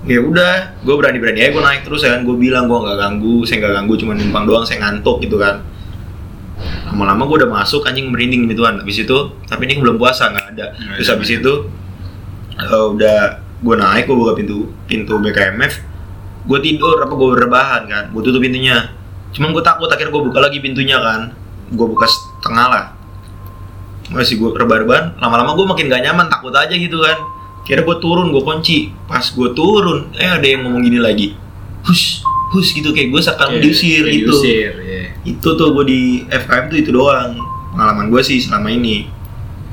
Ya 0.06 0.22
udah, 0.22 0.78
gue 0.86 0.96
berani-berani 0.96 1.41
aja 1.41 1.50
gue 1.50 1.63
naik 1.65 1.82
terus 1.82 2.06
kan. 2.06 2.22
Gue 2.22 2.38
bilang 2.38 2.70
gue 2.70 2.78
nggak 2.78 2.98
ganggu, 2.98 3.41
saya 3.41 3.65
nggak 3.65 3.74
ganggu, 3.82 3.94
cuma 3.98 4.12
numpang 4.13 4.46
doang, 4.46 4.62
saya 4.62 4.78
ngantuk 4.86 5.18
gitu 5.26 5.41
kan. 5.41 5.65
Lama-lama 6.86 7.26
gue 7.26 7.41
udah 7.41 7.50
masuk 7.50 7.89
anjing 7.89 8.13
merinding 8.13 8.46
gituan. 8.46 8.78
Habis 8.78 9.02
itu, 9.02 9.18
tapi 9.50 9.65
ini 9.65 9.82
belum 9.82 9.98
puasa 9.98 10.30
nggak 10.30 10.46
ada. 10.54 10.65
Nggak 10.78 10.96
Terus 11.02 11.10
ada. 11.10 11.15
habis 11.18 11.30
itu 11.34 11.54
eh, 12.62 12.86
udah 12.94 13.18
gue 13.65 13.76
naik, 13.82 14.06
gue 14.06 14.13
buka 14.13 14.34
pintu 14.38 14.70
pintu 14.86 15.18
BKMF, 15.18 15.74
gue 16.46 16.60
tidur 16.62 17.02
apa 17.02 17.13
gue 17.18 17.30
rebahan 17.41 17.84
kan, 17.89 18.04
gue 18.13 18.22
tutup 18.22 18.46
pintunya. 18.46 18.94
Cuman 19.34 19.52
gue 19.58 19.63
takut 19.65 19.89
akhirnya 19.89 20.13
gue 20.13 20.24
buka 20.24 20.39
lagi 20.39 20.62
pintunya 20.62 21.02
kan, 21.02 21.34
gue 21.74 21.88
buka 21.89 22.06
setengah 22.06 22.68
lah. 22.70 22.86
Masih 24.13 24.38
gue 24.38 24.54
rebah-rebahan, 24.54 25.18
lama-lama 25.18 25.58
gue 25.58 25.65
makin 25.65 25.89
gak 25.89 26.06
nyaman, 26.06 26.30
takut 26.30 26.54
aja 26.54 26.72
gitu 26.78 27.02
kan. 27.02 27.18
Kira 27.65 27.82
gue 27.82 27.97
turun, 27.97 28.30
gue 28.30 28.39
kunci. 28.39 28.78
Pas 29.04 29.25
gue 29.25 29.49
turun, 29.51 30.13
eh 30.13 30.30
ada 30.30 30.43
yang 30.43 30.63
ngomong 30.63 30.82
gini 30.82 30.97
lagi. 30.97 31.34
Hush, 31.82 32.21
hush 32.51 32.71
gitu 32.71 32.89
kayak 32.89 33.10
gue 33.10 33.19
seakan 33.19 33.49
Iya, 33.51 33.60
diusir 33.60 34.01
kayak 34.01 34.15
gitu 34.15 34.32
diusir, 34.32 34.71
iya. 34.80 35.04
itu 35.23 35.49
tuh 35.49 35.69
gue 35.71 35.86
di 35.86 36.01
FKM 36.25 36.65
tuh 36.67 36.78
itu 36.78 36.89
doang 36.89 37.38
pengalaman 37.69 38.08
gue 38.08 38.21
sih 38.21 38.38
selama 38.38 38.69
ini 38.69 39.06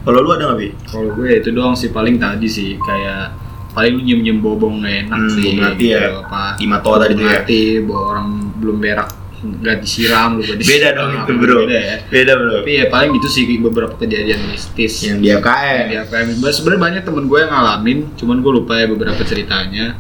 kalau 0.03 0.21
lu 0.21 0.29
ada 0.31 0.45
nggak 0.47 0.59
bi 0.59 0.69
Kalau 0.85 1.09
gue 1.15 1.29
itu 1.33 1.49
doang 1.49 1.73
sih 1.73 1.89
paling 1.89 2.19
tadi 2.19 2.45
sih 2.45 2.77
kayak 2.77 3.33
paling 3.71 3.97
lu 3.97 4.03
nyium-nyium 4.03 4.41
bobong 4.41 4.81
gak 4.81 5.09
enak 5.09 5.21
Hmm, 5.21 5.31
sih. 5.31 5.53
melati 5.55 5.87
ya. 5.89 6.21
Apa? 6.21 6.61
di 6.61 6.67
matoa 6.67 6.97
tadi 6.99 7.13
tuh 7.15 7.25
ya 7.25 7.41
bawa 7.81 8.03
orang 8.11 8.27
belum 8.59 8.77
berak 8.77 9.09
nggak 9.43 9.77
disiram 9.79 10.39
lu 10.39 10.43
gak 10.45 10.55
beda 10.57 10.89
dong 10.95 11.11
itu 11.17 11.33
bro 11.35 11.59
Beda 11.63 11.75
ya. 11.77 11.97
beda 12.07 12.33
bro 12.33 12.51
Tapi 12.59 12.73
ya 12.73 12.85
paling 12.87 13.11
gitu 13.13 13.29
sih 13.29 13.43
beberapa 13.59 13.95
kejadian 13.97 14.41
mistis. 14.49 15.03
yang 15.03 15.19
di 15.19 15.29
FKM 15.33 15.87
Ya, 15.89 16.03
kayak 16.05 16.25
sebenarnya 16.49 16.81
banyak 16.81 17.03
temen 17.03 17.25
gue 17.27 17.39
yang 17.39 17.51
ngalamin, 17.51 17.99
cuman 18.15 18.37
gue 18.39 18.53
lupa 18.55 18.73
ya 18.77 18.87
beberapa 18.87 19.19
ceritanya. 19.21 19.99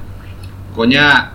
Pokoknya 0.69 1.35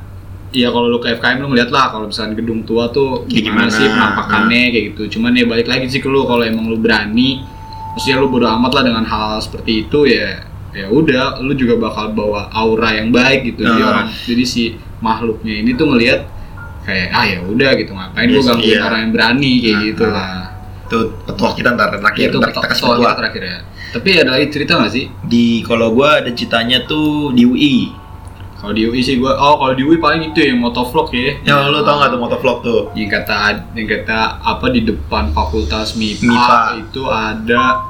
ya 0.49 0.71
kalau 0.71 0.87
lu 0.87 0.97
ke 0.97 1.11
FKM 1.13 1.37
lu 1.39 1.47
ngeliat 1.49 1.67
lah 1.67 1.91
kalau 1.91 2.07
misalnya 2.07 2.33
gedung 2.33 2.63
tua 2.63 2.87
tuh 2.89 3.27
gimana, 3.27 3.67
gimana, 3.67 3.69
sih 3.69 3.85
penampakannya 3.85 4.61
kayak 4.71 4.85
gitu. 4.91 5.03
Cuman 5.13 5.31
ya 5.33 5.43
balik 5.43 5.67
lagi 5.67 5.85
sih 5.87 5.99
ke 5.99 6.07
lu 6.07 6.23
kalau 6.23 6.41
emang 6.41 6.65
lu 6.65 6.77
berani, 6.77 7.43
maksudnya 7.91 8.17
lu 8.17 8.27
bodo 8.27 8.47
amat 8.49 8.71
lah 8.71 8.83
dengan 8.83 9.03
hal 9.03 9.37
seperti 9.37 9.85
itu 9.85 10.07
ya 10.07 10.47
ya 10.69 10.85
udah 10.87 11.41
lu 11.41 11.51
juga 11.51 11.73
bakal 11.75 12.13
bawa 12.13 12.47
aura 12.51 12.93
yang 12.93 13.09
baik 13.09 13.43
gitu 13.47 13.65
jadi 13.65 13.75
Nah. 13.75 13.89
orang 13.89 14.07
jadi 14.13 14.43
si 14.43 14.63
makhluknya 14.99 15.59
ini 15.59 15.73
tuh 15.73 15.89
ngelihat 15.89 16.29
kayak 16.87 17.07
ah 17.11 17.25
ya 17.27 17.39
udah 17.43 17.69
gitu 17.75 17.91
ngapain 17.91 18.25
gue 18.25 18.39
Yes, 18.39 18.47
gangguin 18.47 18.71
iya. 18.71 18.81
orang 18.81 18.99
yang 19.03 19.11
berani 19.11 19.51
kayak 19.59 19.75
Nah, 19.75 19.83
gitu 19.85 20.03
nah. 20.03 20.13
lah 20.15 20.31
tuh 20.87 21.03
petua 21.21 21.49
kita 21.51 21.69
ntar 21.75 21.87
terakhir 21.93 22.25
itu 22.25 22.37
ntar 22.39 22.49
kita 22.49 22.59
kasih 22.65 22.83
petua 22.87 23.11
terakhir 23.13 23.43
ya 23.43 23.57
tapi 23.87 24.09
ada 24.15 24.29
lagi 24.31 24.47
cerita 24.47 24.71
nggak 24.75 24.91
sih 24.91 25.05
di 25.21 25.45
kalau 25.61 25.91
gue 25.91 26.07
ada 26.07 26.31
ceritanya 26.31 26.83
tuh 26.83 27.31
di 27.31 27.43
UI 27.43 27.77
Kalau 28.57 28.73
di 28.73 28.83
UI 28.83 29.05
sih 29.05 29.21
gua, 29.21 29.37
oh 29.37 29.61
kalau 29.61 29.77
di 29.77 29.85
UI 29.85 30.01
paling 30.01 30.33
itu 30.33 30.41
ya 30.41 30.57
motovlog 30.57 31.13
ya. 31.13 31.37
ya 31.45 31.69
lu 31.69 31.85
tau 31.85 32.01
nggak 32.01 32.09
tuh 32.09 32.17
motovlog 32.17 32.57
tuh 32.65 32.79
Yang 32.97 33.21
kata, 33.21 33.35
yang 33.77 33.85
kata 33.85 34.19
apa 34.41 34.65
di 34.73 34.81
depan 34.81 35.29
fakultas 35.29 35.93
MIPA, 35.93 36.25
MIPA. 36.25 36.57
itu 36.81 37.05
ada 37.05 37.85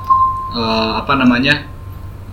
eh, 0.52 0.92
apa 1.00 1.14
namanya 1.16 1.64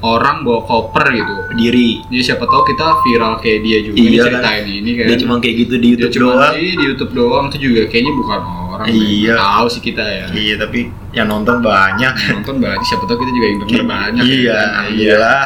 orang 0.05 0.45
bawa 0.45 0.61
koper 0.63 1.07
gitu. 1.11 1.35
diri 1.57 2.05
Jadi 2.05 2.21
siapa 2.23 2.45
tahu 2.45 2.63
kita 2.67 3.01
viral 3.01 3.41
kayak 3.41 3.59
dia 3.61 3.79
juga 3.81 3.97
Iya 3.97 4.05
nih 4.05 4.13
kan. 4.15 4.27
ceritain 4.29 4.65
ini 4.69 4.91
kan. 4.93 5.07
dia 5.09 5.17
cuma 5.19 5.35
kayak 5.41 5.57
gitu 5.59 5.75
di 5.75 5.81
Dia 5.81 5.93
YouTube 5.97 6.13
cuma 6.13 6.25
doang 6.37 6.55
iya, 6.55 6.73
di 6.77 6.85
YouTube 6.85 7.13
doang 7.13 7.45
itu 7.49 7.57
juga 7.59 7.81
kayaknya 7.89 8.13
bukan 8.13 8.41
orang. 8.69 8.87
Iya. 8.87 9.35
Tahu 9.35 9.67
sih 9.67 9.83
kita 9.83 10.05
ya. 10.05 10.27
iya 10.31 10.55
tapi 10.55 10.81
yang 11.11 11.27
nonton 11.27 11.57
banyak 11.59 12.13
Yang 12.13 12.35
Nonton 12.37 12.57
banyak, 12.59 12.83
siapa 12.85 13.05
tahu 13.05 13.17
kita 13.17 13.33
juga 13.33 13.47
yang 13.47 13.59
denger 13.63 13.83
banyak. 13.83 14.25
iya 14.27 14.59
kan. 14.61 14.85
iyalah 14.91 15.45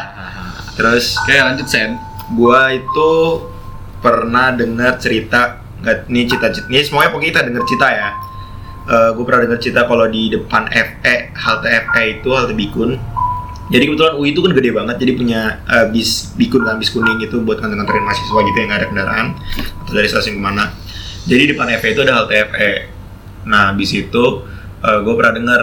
terus 0.75 1.05
Oke 1.19 1.35
lanjut 1.35 1.67
Sen. 1.67 1.91
gua 2.31 2.71
itu 2.71 3.11
pernah 3.99 4.51
dengar 4.51 4.95
cerita 4.97 5.59
nggak 5.79 6.07
ini 6.07 6.23
cita-cita 6.25 6.67
ini 6.67 6.83
semuanya 6.83 7.11
pokoknya 7.11 7.31
kita 7.31 7.43
dengar 7.47 7.63
cerita 7.65 7.89
ya 7.89 8.11
Eh 8.89 9.11
gue 9.13 9.21
pernah 9.21 9.45
dengar 9.45 9.61
cerita 9.61 9.85
kalau 9.85 10.09
di 10.09 10.33
depan 10.33 10.65
FE 10.65 11.15
halte 11.37 11.69
FE 11.69 12.03
itu 12.09 12.29
halte 12.33 12.57
Bikun 12.57 12.97
jadi 13.69 13.85
kebetulan 13.85 14.15
UI 14.17 14.33
itu 14.33 14.41
kan 14.41 14.53
gede 14.57 14.71
banget 14.73 14.97
jadi 14.97 15.13
punya 15.17 15.41
eh, 15.69 15.87
bis 15.93 16.33
Bikun 16.37 16.65
kan 16.65 16.77
bis 16.81 16.91
kuning 16.93 17.21
itu 17.21 17.37
buat 17.45 17.61
nganter-nganterin 17.61 18.05
mahasiswa 18.05 18.41
gitu 18.45 18.57
yang 18.57 18.69
nggak 18.69 18.81
ada 18.81 18.89
kendaraan 18.89 19.27
atau 19.85 19.93
dari 19.93 20.09
stasiun 20.09 20.37
ke 20.39 20.43
mana 20.43 20.73
jadi 21.29 21.41
di 21.45 21.49
depan 21.57 21.69
FE 21.79 21.89
itu 21.93 22.01
ada 22.05 22.13
halte 22.23 22.35
FE 22.35 22.73
nah 23.49 23.73
bis 23.73 23.93
itu 23.97 24.25
gue 24.79 25.15
pernah 25.19 25.35
dengar 25.35 25.63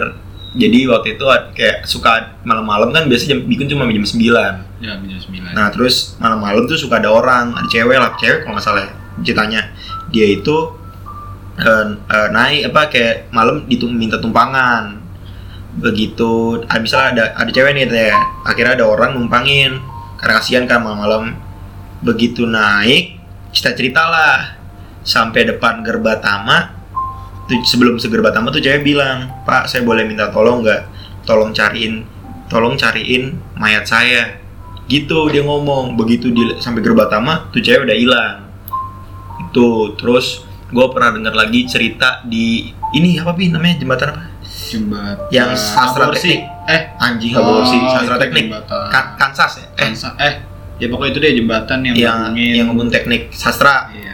jadi 0.56 0.88
waktu 0.88 1.20
itu 1.20 1.24
kayak 1.56 1.84
suka 1.84 2.40
malam-malam 2.44 2.92
kan 2.92 3.04
biasa 3.08 3.28
jam 3.28 3.44
Bikun 3.44 3.68
cuma 3.68 3.88
jam 3.88 4.04
9 4.04 4.66
Ya 4.76 4.92
jam 5.00 5.20
9. 5.20 5.56
Nah 5.56 5.72
terus 5.72 6.20
malam-malam 6.20 6.68
tuh 6.68 6.76
suka 6.76 7.00
ada 7.00 7.08
orang, 7.08 7.56
ada 7.56 7.68
cewek 7.68 7.96
lah, 7.96 8.12
cewek 8.20 8.44
kalau 8.44 8.60
nggak 8.60 8.66
salah 8.66 8.82
ya, 8.84 8.92
ceritanya. 9.24 9.60
Dia 10.12 10.26
itu 10.36 10.56
eh, 11.56 11.86
eh, 11.96 12.28
naik 12.28 12.60
apa 12.72 12.80
kayak 12.92 13.16
malam 13.32 13.64
ditum 13.64 13.88
minta 13.92 14.20
tumpangan. 14.20 15.00
Begitu, 15.76 16.64
ah, 16.72 16.80
misalnya 16.80 17.08
ada 17.12 17.24
ada 17.44 17.50
cewek 17.52 17.76
nih 17.76 17.84
teh, 17.84 18.16
akhirnya 18.48 18.80
ada 18.80 18.86
orang 18.88 19.12
numpangin. 19.12 19.76
Karena 20.16 20.40
kasihan 20.40 20.64
kan 20.64 20.80
malam-malam. 20.80 21.36
Begitu 22.00 22.48
naik, 22.48 23.20
cerita 23.52 23.76
cerita 23.76 24.02
lah. 24.08 24.56
Sampai 25.06 25.46
depan 25.46 25.84
Gerbatama 25.86 26.74
tuh 27.46 27.62
sebelum 27.62 27.94
segerbatama 27.94 28.50
tuh 28.50 28.58
cewek 28.58 28.82
bilang 28.82 29.30
pak 29.46 29.70
saya 29.70 29.86
boleh 29.86 30.02
minta 30.02 30.32
tolong 30.34 30.66
nggak? 30.66 30.82
Tolong 31.22 31.54
cariin 31.54 32.02
tolong 32.50 32.74
cariin 32.74 33.36
mayat 33.54 33.86
saya. 33.86 34.40
Gitu 34.88 35.30
dia 35.30 35.44
ngomong. 35.44 35.94
Begitu 35.94 36.32
di 36.32 36.56
sampai 36.58 36.80
Gerbatama 36.82 37.52
tuh 37.52 37.60
cewek 37.60 37.84
udah 37.86 37.96
hilang. 37.96 38.36
Itu 39.46 39.94
terus 40.00 40.42
gue 40.72 40.86
pernah 40.90 41.14
dengar 41.14 41.34
lagi 41.36 41.68
cerita 41.68 42.24
di 42.26 42.72
ini 42.96 43.20
apa 43.20 43.36
pi 43.36 43.52
namanya? 43.52 43.78
Jembatan 43.78 44.08
apa 44.16 44.35
Jembatan 44.66 45.30
Yang 45.30 45.50
sastra 45.56 46.04
Aborsi. 46.10 46.34
teknik. 46.34 46.40
Eh, 46.66 46.80
anjing. 46.98 47.32
Sih 47.66 47.80
sastra 47.86 48.16
teknik. 48.18 48.44
jembatan. 48.50 48.86
Kan- 48.90 49.10
Kansas 49.14 49.52
ya? 49.56 49.66
Eh. 49.70 49.86
Kansa- 49.86 50.16
eh, 50.18 50.34
ya 50.76 50.86
pokoknya 50.86 51.10
itu 51.14 51.20
deh 51.22 51.32
jembatan 51.34 51.78
yang 51.82 51.94
yang 51.94 52.18
ngehubungin- 52.34 52.54
yang 52.56 52.66
ngomong 52.68 52.88
teknik 52.90 53.22
sastra. 53.30 53.90
Iya. 53.92 54.04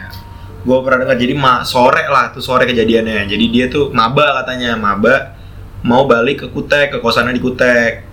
gue 0.63 0.77
pernah 0.79 1.03
dengar 1.03 1.19
jadi 1.19 1.35
ma 1.35 1.59
sore 1.59 2.07
lah 2.07 2.31
tuh 2.31 2.39
sore 2.39 2.63
kejadiannya. 2.63 3.27
Jadi 3.27 3.45
dia 3.51 3.67
tuh 3.67 3.91
maba 3.91 4.39
katanya. 4.39 4.79
Maba 4.79 5.35
mau 5.83 6.07
balik 6.07 6.39
ke 6.39 6.47
Kutek 6.47 6.95
ke 6.95 6.97
kosannya 7.03 7.35
di 7.35 7.43
Kutek. 7.43 8.07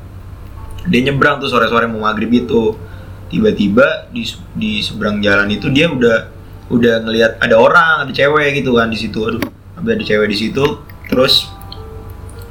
Dia 0.83 1.00
nyebrang 1.07 1.38
tuh 1.38 1.46
sore-sore 1.46 1.87
mau 1.87 2.03
maghrib 2.03 2.26
itu 2.26 2.74
tiba-tiba 3.31 4.11
di 4.11 4.26
di 4.59 4.83
seberang 4.83 5.22
jalan 5.22 5.46
itu 5.46 5.70
dia 5.70 5.87
udah 5.87 6.26
udah 6.74 7.07
ngelihat 7.07 7.38
ada 7.38 7.55
orang 7.55 8.03
ada 8.03 8.11
cewek 8.11 8.59
gitu 8.59 8.74
kan 8.74 8.90
di 8.90 8.98
situ. 8.98 9.22
Aduh 9.22 9.46
ada 9.79 10.03
cewek 10.03 10.26
di 10.26 10.35
situ 10.35 10.64
terus 11.07 11.46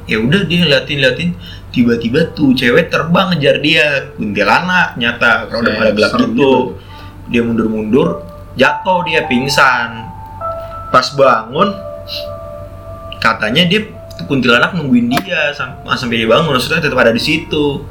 ya 0.09 0.17
udah 0.17 0.41
dia 0.43 0.65
liatin 0.65 0.97
liatin 0.97 1.29
tiba-tiba 1.69 2.33
tuh 2.33 2.57
cewek 2.57 2.89
terbang 2.89 3.29
ngejar 3.29 3.61
dia. 3.61 4.09
Kuntilanak 4.17 4.97
nyata 4.97 5.45
karena 5.45 5.61
udah 5.61 5.73
pada 5.77 5.91
gelap 5.93 6.11
Serem 6.11 6.29
gitu. 6.33 6.51
dia 7.29 7.41
mundur-mundur 7.45 8.07
jatuh 8.57 9.05
dia 9.05 9.29
pingsan. 9.29 10.09
Pas 10.89 11.05
bangun 11.13 11.69
katanya 13.21 13.69
dia 13.69 13.85
kuntilanak 14.25 14.73
nungguin 14.73 15.13
dia 15.13 15.53
sam- 15.53 15.79
sampai 15.85 16.25
dia 16.25 16.27
bangun. 16.27 16.57
Maksudnya 16.57 16.81
tetap 16.81 16.97
ada 16.97 17.13
di 17.13 17.21
situ. 17.21 17.85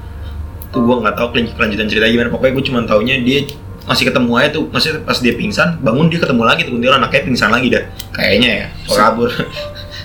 Tuh 0.68 0.80
gua 0.84 1.00
nggak 1.00 1.14
tahu 1.16 1.28
kelan- 1.32 1.54
kelanjutan 1.54 1.86
cerita 1.86 2.04
gimana. 2.04 2.28
Pokoknya 2.28 2.52
gue 2.58 2.64
cuma 2.68 2.80
taunya 2.84 3.16
dia 3.22 3.46
masih 3.88 4.10
ketemu 4.10 4.30
aja 4.36 4.48
tuh. 4.52 4.64
Maksudnya 4.68 5.00
pas 5.00 5.16
dia 5.16 5.32
pingsan 5.32 5.80
bangun 5.80 6.12
dia 6.12 6.20
ketemu 6.20 6.42
lagi 6.44 6.66
tuh 6.66 6.76
kuntilanaknya 6.76 7.20
pingsan 7.24 7.48
lagi 7.48 7.72
dah. 7.72 7.84
Kayaknya 8.12 8.50
ya 8.50 8.66
kabur 8.90 9.30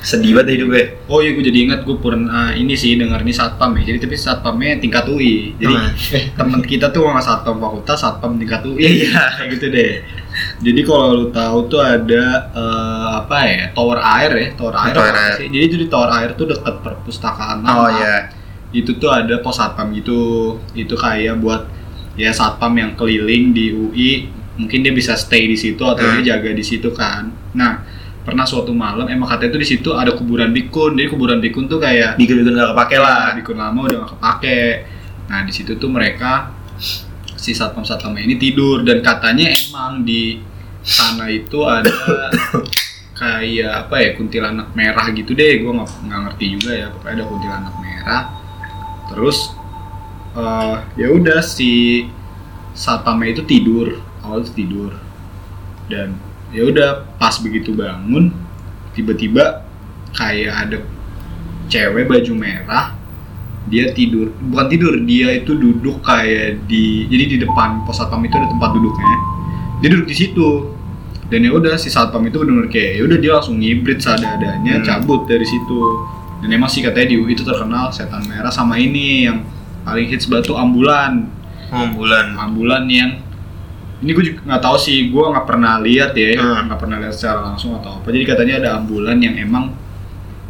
sedih 0.04 0.36
banget 0.36 0.60
hidupnya 0.60 1.00
Oh 1.08 1.24
iya, 1.24 1.32
gue 1.32 1.42
jadi 1.42 1.60
ingat 1.64 1.80
gue 1.82 1.96
pernah 1.96 2.52
ini 2.52 2.76
sih 2.76 2.94
denger 2.94 3.24
ini 3.24 3.32
satpam 3.32 3.72
ya. 3.80 3.88
Jadi 3.88 4.04
tapi 4.04 4.16
satpamnya 4.16 4.76
tingkat 4.78 5.08
UI. 5.08 5.56
Jadi 5.56 5.74
Ah. 5.74 5.90
eh, 6.12 6.24
temen 6.38 6.60
kita 6.62 6.92
tuh 6.92 7.08
nggak 7.08 7.24
satpam 7.24 7.56
fakultas, 7.58 7.98
satpam 7.98 8.36
tingkat 8.36 8.62
UI. 8.64 8.84
Iya. 9.08 9.24
Kayak 9.34 9.48
gitu 9.54 9.66
deh. 9.70 9.92
Jadi 10.60 10.82
kalau 10.82 11.08
lu 11.14 11.26
tahu 11.30 11.58
tuh 11.68 11.80
ada 11.80 12.24
eh, 12.52 13.06
apa 13.16 13.38
ya 13.46 13.64
tower 13.72 13.96
air 13.98 14.32
ya, 14.34 14.48
tower 14.54 14.76
air. 14.76 14.92
Tower 14.92 15.16
air. 15.16 15.34
sih? 15.38 15.48
Jadi 15.48 15.66
di 15.74 15.88
tower 15.88 16.10
air 16.12 16.30
tuh 16.34 16.46
dekat 16.46 16.76
perpustakaan. 16.80 17.64
oh 17.64 17.88
lama. 17.88 17.96
ya 17.96 18.16
Itu 18.72 18.98
tuh 18.98 19.08
ada 19.08 19.40
pos 19.40 19.56
satpam 19.56 19.94
gitu. 19.94 20.20
Itu 20.74 20.94
kayak 20.94 21.40
buat 21.40 21.64
ya 22.14 22.30
satpam 22.30 22.76
yang 22.76 22.92
keliling 22.94 23.52
di 23.52 23.72
UI. 23.72 24.12
Mungkin 24.54 24.84
dia 24.84 24.92
bisa 24.92 25.16
stay 25.16 25.48
di 25.48 25.56
situ 25.56 25.80
atau 25.80 25.98
Hmm. 25.98 26.20
dia 26.20 26.36
jaga 26.36 26.52
di 26.52 26.62
situ 26.62 26.92
kan. 26.92 27.32
Nah 27.54 27.82
pernah 28.24 28.48
suatu 28.48 28.72
malam 28.72 29.04
emang 29.12 29.28
katanya 29.28 29.60
tuh 29.60 29.62
di 29.62 29.68
situ 29.68 29.90
ada 29.92 30.16
kuburan 30.16 30.56
bikun. 30.56 30.96
Jadi 30.96 31.08
kuburan 31.12 31.40
bikun 31.44 31.68
tuh 31.68 31.78
kayak 31.78 32.16
bikin-bikin 32.16 32.56
gak 32.56 32.72
kepake 32.72 32.98
lah. 32.98 33.36
Bikun 33.36 33.58
lama 33.60 33.80
udah 33.84 33.98
gak 34.04 34.12
kepake. 34.18 34.64
Nah 35.28 35.40
di 35.44 35.52
situ 35.52 35.76
tuh 35.76 35.92
mereka 35.92 36.56
si 37.36 37.52
satpam 37.52 37.84
satpam 37.84 38.16
ini 38.16 38.40
tidur. 38.40 38.82
Dan 38.82 39.04
katanya 39.04 39.52
emang 39.52 40.08
di 40.08 40.40
sana 40.84 41.28
itu 41.28 41.68
ada 41.68 41.92
kayak 43.20 43.88
apa 43.88 43.96
ya 44.00 44.10
kuntilanak 44.16 44.72
merah 44.72 45.06
gitu 45.12 45.36
deh. 45.36 45.60
Gue 45.60 45.72
nggak 45.76 45.90
nggak 46.08 46.20
ngerti 46.32 46.46
juga 46.56 46.72
ya. 46.72 46.88
Pokoknya 46.96 47.14
ada 47.20 47.26
kuntilanak 47.28 47.76
merah. 47.84 48.24
Terus 49.12 49.38
eh, 50.40 50.76
ya 50.96 51.08
udah 51.12 51.44
si 51.44 52.08
satpamnya 52.72 53.36
itu 53.36 53.44
tidur. 53.44 54.00
Awal 54.24 54.48
tidur. 54.48 54.96
Dan 55.92 56.16
ya 56.54 56.64
udah 56.70 56.90
pas 57.18 57.36
begitu 57.42 57.74
bangun 57.74 58.30
tiba-tiba 58.94 59.66
kayak 60.14 60.54
ada 60.54 60.78
cewek 61.68 62.06
baju 62.06 62.34
merah 62.38 62.94
dia 63.68 63.90
tidur 63.96 64.30
bukan 64.54 64.68
tidur 64.70 64.94
dia 65.02 65.34
itu 65.34 65.58
duduk 65.58 66.04
kayak 66.06 66.64
di 66.70 67.10
jadi 67.10 67.26
di 67.26 67.38
depan 67.42 67.82
pos 67.84 67.98
satpam 67.98 68.22
itu 68.22 68.38
ada 68.38 68.48
tempat 68.48 68.70
duduknya 68.76 69.34
dia 69.84 69.92
duduk 69.92 70.08
di 70.08 70.16
situ. 70.16 70.50
Dan 71.28 71.44
ya 71.44 71.52
udah 71.52 71.76
si 71.76 71.92
satpam 71.92 72.24
itu 72.24 72.40
benar 72.40 72.72
kayak 72.72 72.92
ya 72.96 73.02
udah 73.04 73.18
dia 73.20 73.32
langsung 73.36 73.60
ngibrit 73.60 74.00
seadanya 74.00 74.80
Hmm. 74.80 74.86
cabut 74.88 75.28
dari 75.28 75.44
situ. 75.44 75.82
Dan 76.40 76.56
emang 76.56 76.72
sih 76.72 76.80
katanya 76.80 77.12
di 77.12 77.16
UI 77.20 77.36
itu 77.36 77.44
terkenal 77.44 77.92
setan 77.92 78.24
merah 78.32 78.48
sama 78.48 78.80
ini 78.80 79.28
yang 79.28 79.44
paling 79.84 80.08
hits 80.08 80.32
batu 80.32 80.56
ambulan. 80.56 81.28
Oh 81.74 81.90
bulan 82.00 82.38
ambulan 82.40 82.88
yang 82.88 83.20
ini 84.04 84.12
gue 84.12 84.24
juga 84.26 84.40
nggak 84.46 84.62
tahu 84.62 84.78
sih 84.78 85.08
gue 85.08 85.24
nggak 85.24 85.48
pernah 85.48 85.80
lihat 85.80 86.12
ya 86.14 86.36
Hmm. 86.36 86.68
nggak 86.68 86.78
pernah 86.78 86.98
lihat 87.00 87.16
secara 87.16 87.40
langsung 87.42 87.74
atau 87.74 87.98
apa 87.98 88.08
jadi 88.12 88.26
katanya 88.28 88.56
ada 88.60 88.70
ambulan 88.78 89.18
yang 89.18 89.40
emang 89.40 89.72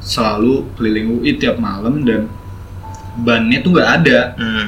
selalu 0.01 0.67
keliling 0.75 1.07
UI 1.15 1.37
tiap 1.37 1.57
malam 1.57 2.03
dan 2.03 2.27
bannya 3.15 3.61
tuh 3.61 3.71
nggak 3.71 3.89
ada 4.01 4.19
hmm. 4.35 4.67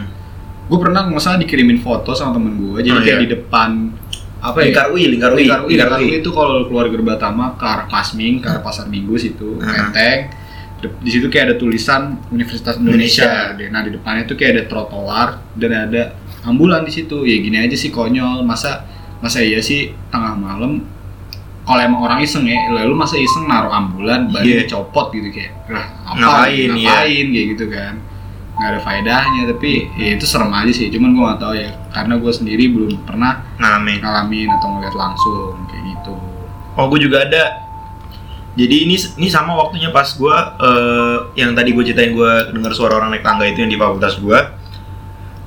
gue 0.65 0.77
pernah 0.79 1.01
nggak 1.03 1.19
salah 1.19 1.37
dikirimin 1.37 1.81
foto 1.81 2.13
sama 2.13 2.31
temen 2.31 2.55
gue 2.55 2.79
jadi 2.81 2.93
Oh, 2.93 3.03
kayak 3.03 3.17
iya. 3.17 3.23
di 3.25 3.29
depan 3.33 3.69
apa 4.37 4.57
ya 4.61 4.65
lingkar 4.69 4.87
UI 4.93 5.03
lingkar 5.09 5.31
UI 5.33 5.41
Lingkar 5.41 5.59
UI, 5.59 5.73
Lingkar 5.73 5.97
UI 5.97 6.11
itu 6.15 6.29
kalau 6.29 6.51
lu 6.55 6.65
keluar 6.69 6.85
Gerbatama 6.85 7.57
ke 7.57 7.65
arah 7.65 7.87
Pasming, 7.87 8.37
ke 8.37 8.47
arah 8.47 8.61
Pasar 8.61 8.85
Minggu 8.85 9.17
situ, 9.17 9.57
Hmm. 9.57 9.89
Menteng. 9.89 10.19
Di 11.01 11.09
situ 11.09 11.33
kayak 11.33 11.45
ada 11.49 11.55
tulisan 11.57 12.21
Universitas 12.29 12.77
Indonesia. 12.77 13.57
Deh. 13.57 13.73
Nah 13.73 13.81
di 13.81 13.89
depannya 13.89 14.29
tuh 14.29 14.37
kayak 14.37 14.51
ada 14.53 14.63
trotoar 14.69 15.27
dan 15.57 15.71
ada 15.89 16.13
ambulan 16.45 16.85
di 16.85 16.93
situ. 16.93 17.25
Ya 17.25 17.37
gini 17.41 17.57
aja 17.59 17.75
sih 17.75 17.89
konyol. 17.89 18.45
Masa 18.45 18.85
masa 19.19 19.41
iya 19.41 19.57
sih 19.59 19.91
tengah 20.13 20.37
malam 20.37 20.85
kalau 21.65 21.81
emang 21.81 22.01
orang 22.05 22.21
iseng 22.21 22.45
ya, 22.45 22.69
lalu 22.69 22.93
masa 22.93 23.17
iseng 23.17 23.49
naruh 23.49 23.73
ambulan, 23.73 24.29
baru 24.29 24.45
Iya. 24.45 24.69
dicopot 24.69 25.09
gitu 25.09 25.33
kayak, 25.33 25.49
apa, 25.65 26.13
Ngapain, 26.13 26.53
iya. 26.53 26.69
ngapain 26.77 27.25
kayak 27.33 27.47
gitu 27.57 27.65
kan, 27.73 27.93
nggak 28.53 28.69
ada 28.69 28.79
faedahnya, 28.85 29.41
tapi 29.49 29.89
ya 29.97 30.13
itu 30.13 30.29
serem 30.29 30.53
aja 30.53 30.69
sih, 30.69 30.93
cuman 30.93 31.17
gue 31.17 31.23
nggak 31.25 31.41
tahu 31.41 31.53
ya, 31.57 31.73
karena 31.89 32.13
gue 32.21 32.29
sendiri 32.29 32.69
belum 32.69 33.01
pernah 33.09 33.41
ngalamin 33.57 33.97
ngalamin 33.97 34.45
atau 34.61 34.67
ngeliat 34.77 34.93
langsung 34.93 35.57
kayak 35.65 35.83
gitu. 35.89 36.13
Oh, 36.77 36.85
gue 36.85 36.99
juga 37.01 37.25
ada. 37.25 37.43
Jadi 38.53 38.85
ini 38.85 38.95
ini 39.17 39.27
sama 39.27 39.57
waktunya 39.57 39.89
pas 39.89 40.05
gue 40.05 40.35
eh, 40.61 41.17
yang 41.33 41.57
tadi 41.57 41.73
gue 41.73 41.81
ceritain 41.81 42.13
gue 42.13 42.31
dengar 42.53 42.77
suara 42.77 43.01
orang 43.01 43.09
naik 43.09 43.25
tangga 43.25 43.41
itu 43.49 43.65
yang 43.65 43.73
di 43.73 43.79
fakultas 43.81 44.21
gue. 44.21 44.37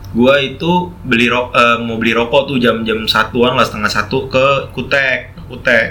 Gue 0.08 0.34
itu 0.56 0.72
beli 1.04 1.28
ro- 1.28 1.52
eh, 1.52 1.78
mau 1.84 2.00
beli 2.00 2.16
rokok 2.16 2.48
tuh 2.48 2.56
jam-jam 2.56 3.04
satuan 3.04 3.52
lah 3.54 3.64
setengah 3.64 3.92
satu 3.92 4.28
ke 4.32 4.72
Kutek, 4.72 5.36
Kutek. 5.48 5.86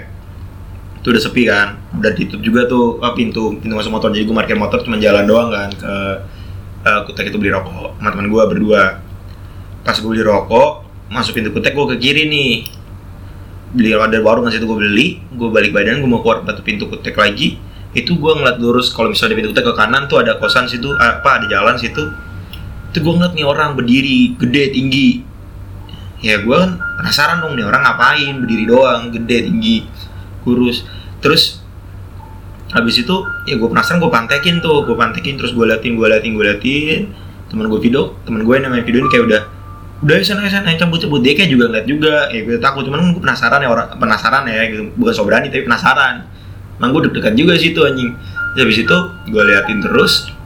Itu 1.01 1.13
udah 1.13 1.21
sepi 1.21 1.43
kan, 1.45 1.77
udah 2.01 2.11
ditutup 2.17 2.41
juga 2.41 2.65
tuh 2.65 2.97
eh, 2.97 3.13
pintu 3.13 3.57
pintu 3.61 3.73
masuk 3.77 3.93
motor. 3.93 4.09
Jadi 4.09 4.25
gue 4.25 4.35
parkir 4.35 4.57
motor 4.57 4.81
cuma 4.81 4.97
jalan 4.97 5.23
doang 5.29 5.49
kan 5.53 5.69
ke 5.69 5.93
eh, 6.85 6.99
Kutek 7.05 7.29
itu 7.29 7.37
beli 7.37 7.53
rokok 7.53 7.97
sama 8.01 8.09
teman 8.09 8.27
gue 8.29 8.43
berdua. 8.49 8.83
Pas 9.85 9.95
gue 9.95 10.09
beli 10.09 10.25
rokok, 10.25 10.83
masuk 11.13 11.37
pintu 11.37 11.53
Kutek 11.53 11.77
gue 11.77 11.85
ke 11.93 11.95
kiri 12.01 12.25
nih 12.25 12.53
beli 13.67 13.91
ada 13.91 14.15
warung 14.23 14.47
situ 14.47 14.63
gue 14.63 14.79
beli 14.79 15.19
gue 15.35 15.49
balik 15.51 15.75
badan 15.75 15.99
gue 15.99 16.07
mau 16.07 16.23
keluar 16.23 16.39
batu 16.39 16.63
pintu 16.63 16.87
kutek 16.87 17.19
lagi 17.19 17.59
itu 17.91 18.15
gue 18.15 18.31
ngeliat 18.31 18.63
lurus 18.63 18.95
kalau 18.95 19.11
misalnya 19.11 19.35
pintu 19.35 19.51
kutek 19.51 19.65
ke 19.67 19.73
kanan 19.75 20.07
tuh 20.07 20.23
ada 20.23 20.39
kosan 20.39 20.71
situ 20.71 20.95
apa 20.95 21.43
ada 21.43 21.45
jalan 21.51 21.75
situ 21.75 21.99
itu 22.91 22.97
gue 23.03 23.13
ngeliat 23.13 23.33
nih 23.35 23.45
orang 23.47 23.75
berdiri 23.75 24.37
gede 24.39 24.63
tinggi. 24.71 25.09
Ya 26.23 26.41
gue 26.41 26.55
kan 26.55 26.81
penasaran 26.97 27.45
dong 27.45 27.53
nih 27.53 27.65
orang 27.67 27.85
ngapain 27.85 28.33
berdiri 28.41 28.65
doang 28.65 29.13
gede 29.13 29.51
tinggi 29.51 29.85
kurus. 30.41 30.87
Terus 31.21 31.61
habis 32.73 32.99
itu 32.99 33.15
ya 33.47 33.55
gue 33.55 33.69
penasaran 33.69 33.99
gue 34.01 34.11
pantekin 34.11 34.59
tuh 34.59 34.83
gue 34.83 34.95
pantekin 34.97 35.37
terus 35.37 35.53
gue 35.53 35.65
liatin 35.67 35.93
gue 35.99 36.07
liatin 36.07 36.31
gue 36.33 36.45
liatin. 36.45 37.01
Temen 37.47 37.67
gue 37.71 37.79
video 37.79 38.17
temen 38.27 38.43
gue 38.43 38.55
namanya 38.59 38.83
video 38.83 39.03
ini 39.03 39.09
kayak 39.11 39.25
udah 39.27 39.41
udah 39.97 40.15
sana 40.21 40.45
sana 40.45 40.77
cabut 40.77 41.01
cabut 41.01 41.25
dia 41.25 41.33
kayak 41.33 41.49
juga 41.49 41.73
ngeliat 41.73 41.87
juga 41.89 42.29
ya 42.29 42.45
gue 42.45 42.61
takut 42.61 42.85
cuman 42.85 43.17
gue 43.17 43.23
penasaran 43.23 43.59
ya 43.65 43.69
orang 43.69 43.87
penasaran 43.99 44.43
ya 44.47 44.63
gitu. 44.73 44.83
Bukan 44.95 45.13
so 45.13 45.23
berani 45.27 45.47
tapi 45.51 45.67
penasaran. 45.67 46.27
Emang 46.77 46.93
gue 46.93 47.09
deg-degan 47.09 47.33
juga 47.33 47.53
sih 47.57 47.73
itu 47.73 47.81
anjing. 47.81 48.13
Terus 48.53 48.61
habis 48.65 48.77
itu 48.81 48.97
gue 49.33 49.43
liatin 49.43 49.79
terus 49.81 50.36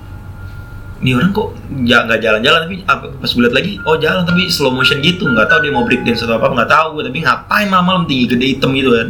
ini 1.01 1.17
orang 1.17 1.33
kok 1.33 1.57
nggak 1.65 2.01
nggak 2.05 2.19
jalan-jalan 2.21 2.59
tapi 2.69 2.77
apa, 2.85 3.05
pas 3.17 3.31
gue 3.33 3.49
lagi 3.49 3.73
oh 3.89 3.97
jalan 3.97 4.21
tapi 4.21 4.41
slow 4.53 4.69
motion 4.69 5.01
gitu. 5.01 5.25
Nggak 5.25 5.49
tahu 5.49 5.59
dia 5.65 5.71
mau 5.73 5.81
break 5.81 6.05
dance 6.05 6.21
atau 6.21 6.37
apa 6.37 6.53
nggak 6.53 6.69
tahu 6.69 6.87
gue 7.01 7.03
tapi 7.09 7.19
ngapain 7.25 7.67
malam-malam 7.73 8.05
tinggi 8.05 8.25
gede 8.29 8.45
hitam 8.53 8.69
gitu 8.77 8.93
kan. 8.93 9.09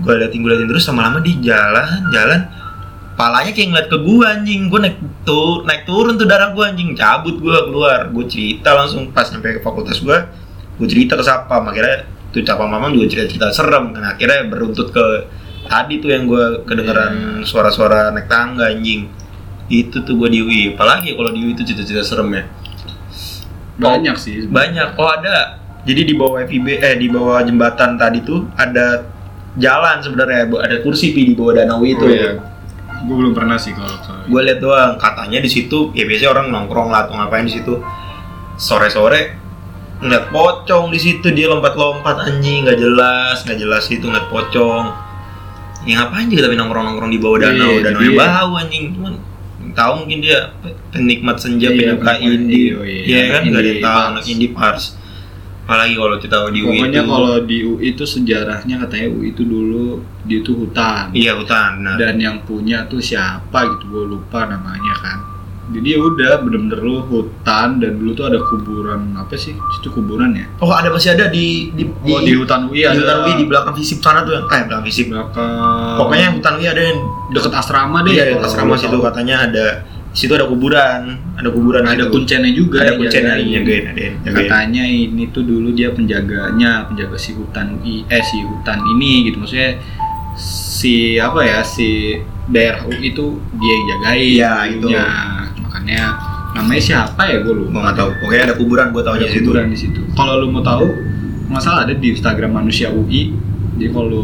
Gue 0.00 0.12
liatin 0.16 0.40
gue 0.40 0.50
liatin 0.50 0.68
terus 0.72 0.88
lama-lama 0.88 1.20
di 1.20 1.32
jalan 1.44 2.08
jalan. 2.08 2.40
Palanya 3.20 3.52
kayak 3.52 3.68
ngeliat 3.68 3.88
ke 3.92 3.98
gue 4.00 4.24
anjing. 4.24 4.62
Gue 4.72 4.80
naik 4.80 4.96
tuh 5.28 5.60
naik 5.68 5.84
turun 5.84 6.16
tuh 6.16 6.24
darah 6.24 6.56
gue 6.56 6.64
anjing. 6.64 6.96
Cabut 6.96 7.36
gue 7.36 7.58
keluar. 7.68 8.08
Gue 8.08 8.24
cerita 8.24 8.72
langsung 8.72 9.12
pas 9.12 9.28
sampai 9.28 9.60
ke 9.60 9.60
fakultas 9.60 10.00
gue 10.00 10.18
gue 10.80 10.88
cerita 10.88 11.20
ke 11.20 11.20
siapa 11.20 11.60
akhirnya 11.60 12.08
tuh 12.32 12.40
Capa 12.40 12.64
Mamam 12.64 12.96
juga 12.96 13.12
cerita-cerita 13.12 13.52
serem 13.52 13.92
kan. 13.92 14.16
Akhirnya 14.16 14.48
beruntut 14.48 14.88
ke 14.88 15.04
tadi 15.68 16.00
tuh 16.00 16.08
yang 16.16 16.24
gue 16.24 16.64
kedengeran 16.64 17.44
suara-suara 17.44 18.08
naik 18.16 18.24
tangga 18.24 18.72
anjing 18.72 19.19
itu 19.70 20.02
tuh 20.02 20.18
gue 20.18 20.28
di 20.28 20.38
UI 20.42 20.60
apalagi 20.74 21.14
kalau 21.14 21.30
di 21.30 21.46
UI 21.46 21.54
itu 21.54 21.62
cerita-cerita 21.62 22.02
serem 22.02 22.28
ya. 22.34 22.44
Banyak 23.78 24.16
sih 24.18 24.50
banyak. 24.50 24.98
Oh 24.98 25.08
ada 25.08 25.62
jadi 25.86 26.04
di 26.04 26.14
bawah 26.18 26.42
FIB 26.44 26.82
eh 26.82 26.94
di 26.98 27.08
bawah 27.08 27.40
jembatan 27.40 27.96
tadi 27.96 28.20
tuh 28.26 28.50
ada 28.58 29.06
jalan 29.56 30.02
sebenarnya. 30.02 30.50
Ada 30.50 30.82
kursi 30.82 31.14
pi 31.14 31.32
di 31.32 31.34
bawah 31.38 31.62
danau 31.62 31.80
itu. 31.86 32.02
Oh, 32.02 32.10
iya. 32.10 32.36
gue 33.00 33.16
belum 33.16 33.32
pernah 33.32 33.56
sih 33.56 33.72
kalau 33.72 33.96
gue 34.26 34.40
lihat 34.44 34.58
doang. 34.60 34.98
Katanya 34.98 35.38
di 35.40 35.48
situ 35.48 35.94
ya 35.96 36.04
biasanya 36.04 36.30
orang 36.34 36.46
nongkrong 36.52 36.90
lah 36.90 37.06
atau 37.08 37.14
ngapain 37.16 37.46
di 37.46 37.54
situ. 37.54 37.80
Sore-sore 38.60 39.38
ngeliat 40.02 40.28
pocong 40.28 40.92
di 40.92 40.98
situ. 41.00 41.30
Dia 41.32 41.48
lompat-lompat 41.48 42.26
anjing. 42.26 42.66
Nggak 42.66 42.78
jelas 42.82 43.46
nggak 43.46 43.58
jelas 43.62 43.84
itu 43.88 44.04
ngeliat 44.04 44.28
pocong. 44.28 44.84
Ya 45.88 46.04
ngapain 46.04 46.28
juga 46.28 46.50
tapi 46.50 46.58
nongkrong-nongkrong 46.60 47.08
di 47.14 47.20
bawah 47.22 47.38
danau? 47.40 47.70
Iya, 47.72 47.88
danau 47.88 48.00
iya. 48.04 48.18
bau 48.18 48.52
anjing. 48.60 48.84
Cuman 48.98 49.29
tahu 49.72 49.92
mungkin 50.00 50.18
dia 50.20 50.52
pe- 50.56 50.76
penikmat 50.90 51.36
senja 51.36 51.68
Iya, 51.68 51.96
penyuka 51.96 52.12
indie. 52.16 52.34
indie, 52.34 52.68
iya. 52.82 53.02
iya 53.02 53.20
kan? 53.30 53.40
Nggak 53.44 53.60
ada 53.60 53.72
tahu 53.80 53.98
anak 54.10 54.24
indie 54.26 54.50
pars. 54.50 54.84
Apalagi 55.60 55.94
kalau 55.94 56.16
kita 56.18 56.34
tahu 56.34 56.48
di 56.50 56.60
UI 56.60 56.70
pokoknya 56.74 57.00
itu. 57.00 57.08
kalau 57.08 57.34
di 57.40 57.58
UI 57.62 57.84
itu 57.88 58.04
sejarahnya 58.04 58.74
katanya 58.80 59.06
UI 59.08 59.26
itu 59.30 59.42
dulu 59.42 59.86
dia 60.24 60.38
itu 60.38 60.52
hutan. 60.52 61.04
Iya 61.12 61.32
hutan 61.34 61.70
benar. 61.78 61.94
Dan 61.94 62.14
yang 62.18 62.36
punya 62.42 62.84
tuh 62.84 62.98
siapa 62.98 63.58
gitu 63.68 63.84
gue 63.88 64.04
lupa 64.10 64.44
namanya 64.44 64.94
kan 64.98 65.18
jadi 65.70 65.88
ya 65.94 65.98
udah 66.02 66.32
bener-bener 66.42 66.78
lu 66.82 66.98
hutan 67.06 67.78
dan 67.78 67.96
dulu 67.96 68.10
tuh 68.12 68.26
ada 68.26 68.38
kuburan 68.42 69.14
apa 69.14 69.34
sih 69.34 69.54
itu 69.54 69.88
kuburan 69.90 70.34
ya 70.34 70.46
oh 70.58 70.70
ada 70.70 70.90
masih 70.90 71.14
ada 71.14 71.30
di 71.30 71.70
di 71.70 71.86
oh 71.86 72.20
di 72.20 72.34
hutan 72.34 72.66
UI 72.66 72.82
di 72.82 72.84
ada 72.84 72.98
hutan 72.98 73.18
UI 73.22 73.32
di 73.38 73.44
belakang 73.46 73.74
visip 73.74 73.98
sana 74.02 74.26
tuh 74.26 74.34
yang 74.34 74.44
eh 74.44 74.62
belakang 74.66 74.84
visip 74.84 75.06
belakang 75.08 75.94
pokoknya 75.96 76.26
hutan 76.34 76.52
UI 76.58 76.66
ada 76.66 76.82
yang 76.82 76.98
deket 77.30 77.52
asrama 77.54 77.98
deh 78.02 78.12
Iya, 78.12 78.24
di 78.26 78.32
kalau 78.34 78.46
asrama 78.50 78.74
situ 78.74 78.96
tahu. 78.98 79.06
katanya 79.06 79.36
ada 79.46 79.66
di 80.10 80.18
situ 80.18 80.34
ada 80.34 80.50
kuburan, 80.50 81.02
ada 81.38 81.48
kuburan 81.54 81.86
ada 81.86 82.02
situ. 82.02 82.10
kuncennya 82.10 82.50
juga 82.50 82.82
ada 82.82 82.98
jagain. 82.98 83.46
yang 83.46 83.62
jagain, 83.62 83.84
ada 83.86 84.00
yang 84.02 84.16
jagain. 84.26 84.34
katanya 84.42 84.82
ini 84.82 85.24
tuh 85.30 85.46
dulu 85.46 85.70
dia 85.70 85.94
penjaganya 85.94 86.90
penjaga 86.90 87.14
si 87.14 87.30
hutan 87.38 87.78
UI 87.78 88.02
eh 88.10 88.18
si 88.18 88.42
hutan 88.42 88.82
ini 88.90 89.30
gitu 89.30 89.38
maksudnya 89.38 89.78
si 90.34 91.14
apa 91.14 91.40
ya 91.46 91.62
si 91.62 92.18
daerah 92.50 92.82
UI 92.82 93.10
itu 93.10 93.26
dia 93.56 93.72
yang 93.72 93.86
jagain 93.88 94.20
Iya, 94.20 94.52
itu. 94.68 94.78
dulunya. 94.84 95.06
makanya 95.60 96.02
namanya 96.50 96.82
siapa 96.82 97.22
ya 97.24 97.36
gue 97.40 97.54
lupa 97.56 97.78
nggak 97.80 97.96
tahu. 97.96 98.10
Pokoknya 98.18 98.42
ada 98.44 98.54
kuburan, 98.54 98.86
gua 98.90 99.02
tahu 99.02 99.14
ada 99.16 99.26
kuburan 99.28 99.66
di 99.66 99.78
situ 99.78 100.00
kalau 100.12 100.34
lu 100.36 100.50
mau 100.50 100.60
tahu 100.60 100.86
masalah 101.46 101.84
ada 101.84 101.92
di 101.92 102.10
Instagram 102.10 102.50
manusia 102.52 102.90
UI 102.90 103.30
jadi 103.74 103.90
kalau 103.90 104.06
lu 104.06 104.22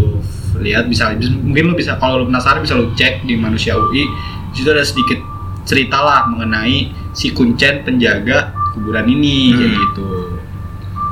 lihat 0.58 0.86
bisa 0.86 1.14
mungkin 1.36 1.70
lu 1.70 1.74
bisa 1.74 1.94
kalau 1.96 2.20
lu 2.20 2.26
penasaran 2.26 2.60
bisa 2.60 2.74
lu 2.74 2.90
cek 2.92 3.22
di 3.22 3.34
manusia 3.34 3.74
UI 3.74 4.04
di 4.48 4.54
situ 4.54 4.68
ada 4.68 4.82
sedikit 4.82 5.18
cerita 5.62 5.98
lah 5.98 6.26
mengenai 6.26 6.88
si 7.10 7.30
kuncen 7.30 7.82
penjaga 7.82 8.50
kuburan 8.72 9.06
ini 9.06 9.50
Hmm. 9.50 9.56
kayak 9.56 9.72
gitu 9.76 10.08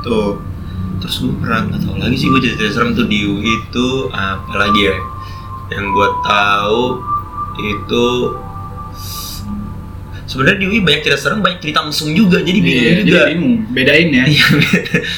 Tuh. 0.01 0.31
Terus 0.95 1.15
gua 1.19 1.33
pernah 1.39 1.59
nggak 1.65 1.79
tahu 1.81 1.95
lagi 1.97 2.15
sih 2.15 2.27
gua 2.27 2.39
cerita 2.39 2.63
serem 2.69 2.91
tuh 2.91 3.05
di 3.05 3.23
UI 3.23 3.51
itu 3.61 3.87
apa 4.09 4.53
lagi 4.57 4.81
ya? 4.83 4.95
Yang 5.67 5.85
gua 5.89 6.09
tahu 6.21 6.81
itu 7.57 8.05
sebenarnya 10.25 10.57
di 10.57 10.67
UI 10.67 10.79
banyak 10.81 11.01
cerita 11.01 11.19
serem, 11.19 11.39
banyak 11.39 11.59
cerita 11.59 11.79
mesum 11.81 12.11
juga. 12.11 12.37
Jadi 12.39 12.59
bingung 12.59 12.81
Iya, 12.83 12.93
juga. 12.99 13.09
jadi 13.15 13.31
bingung 13.31 13.53
bedain 13.71 14.07
ya 14.09 14.23
Iya, 14.25 14.45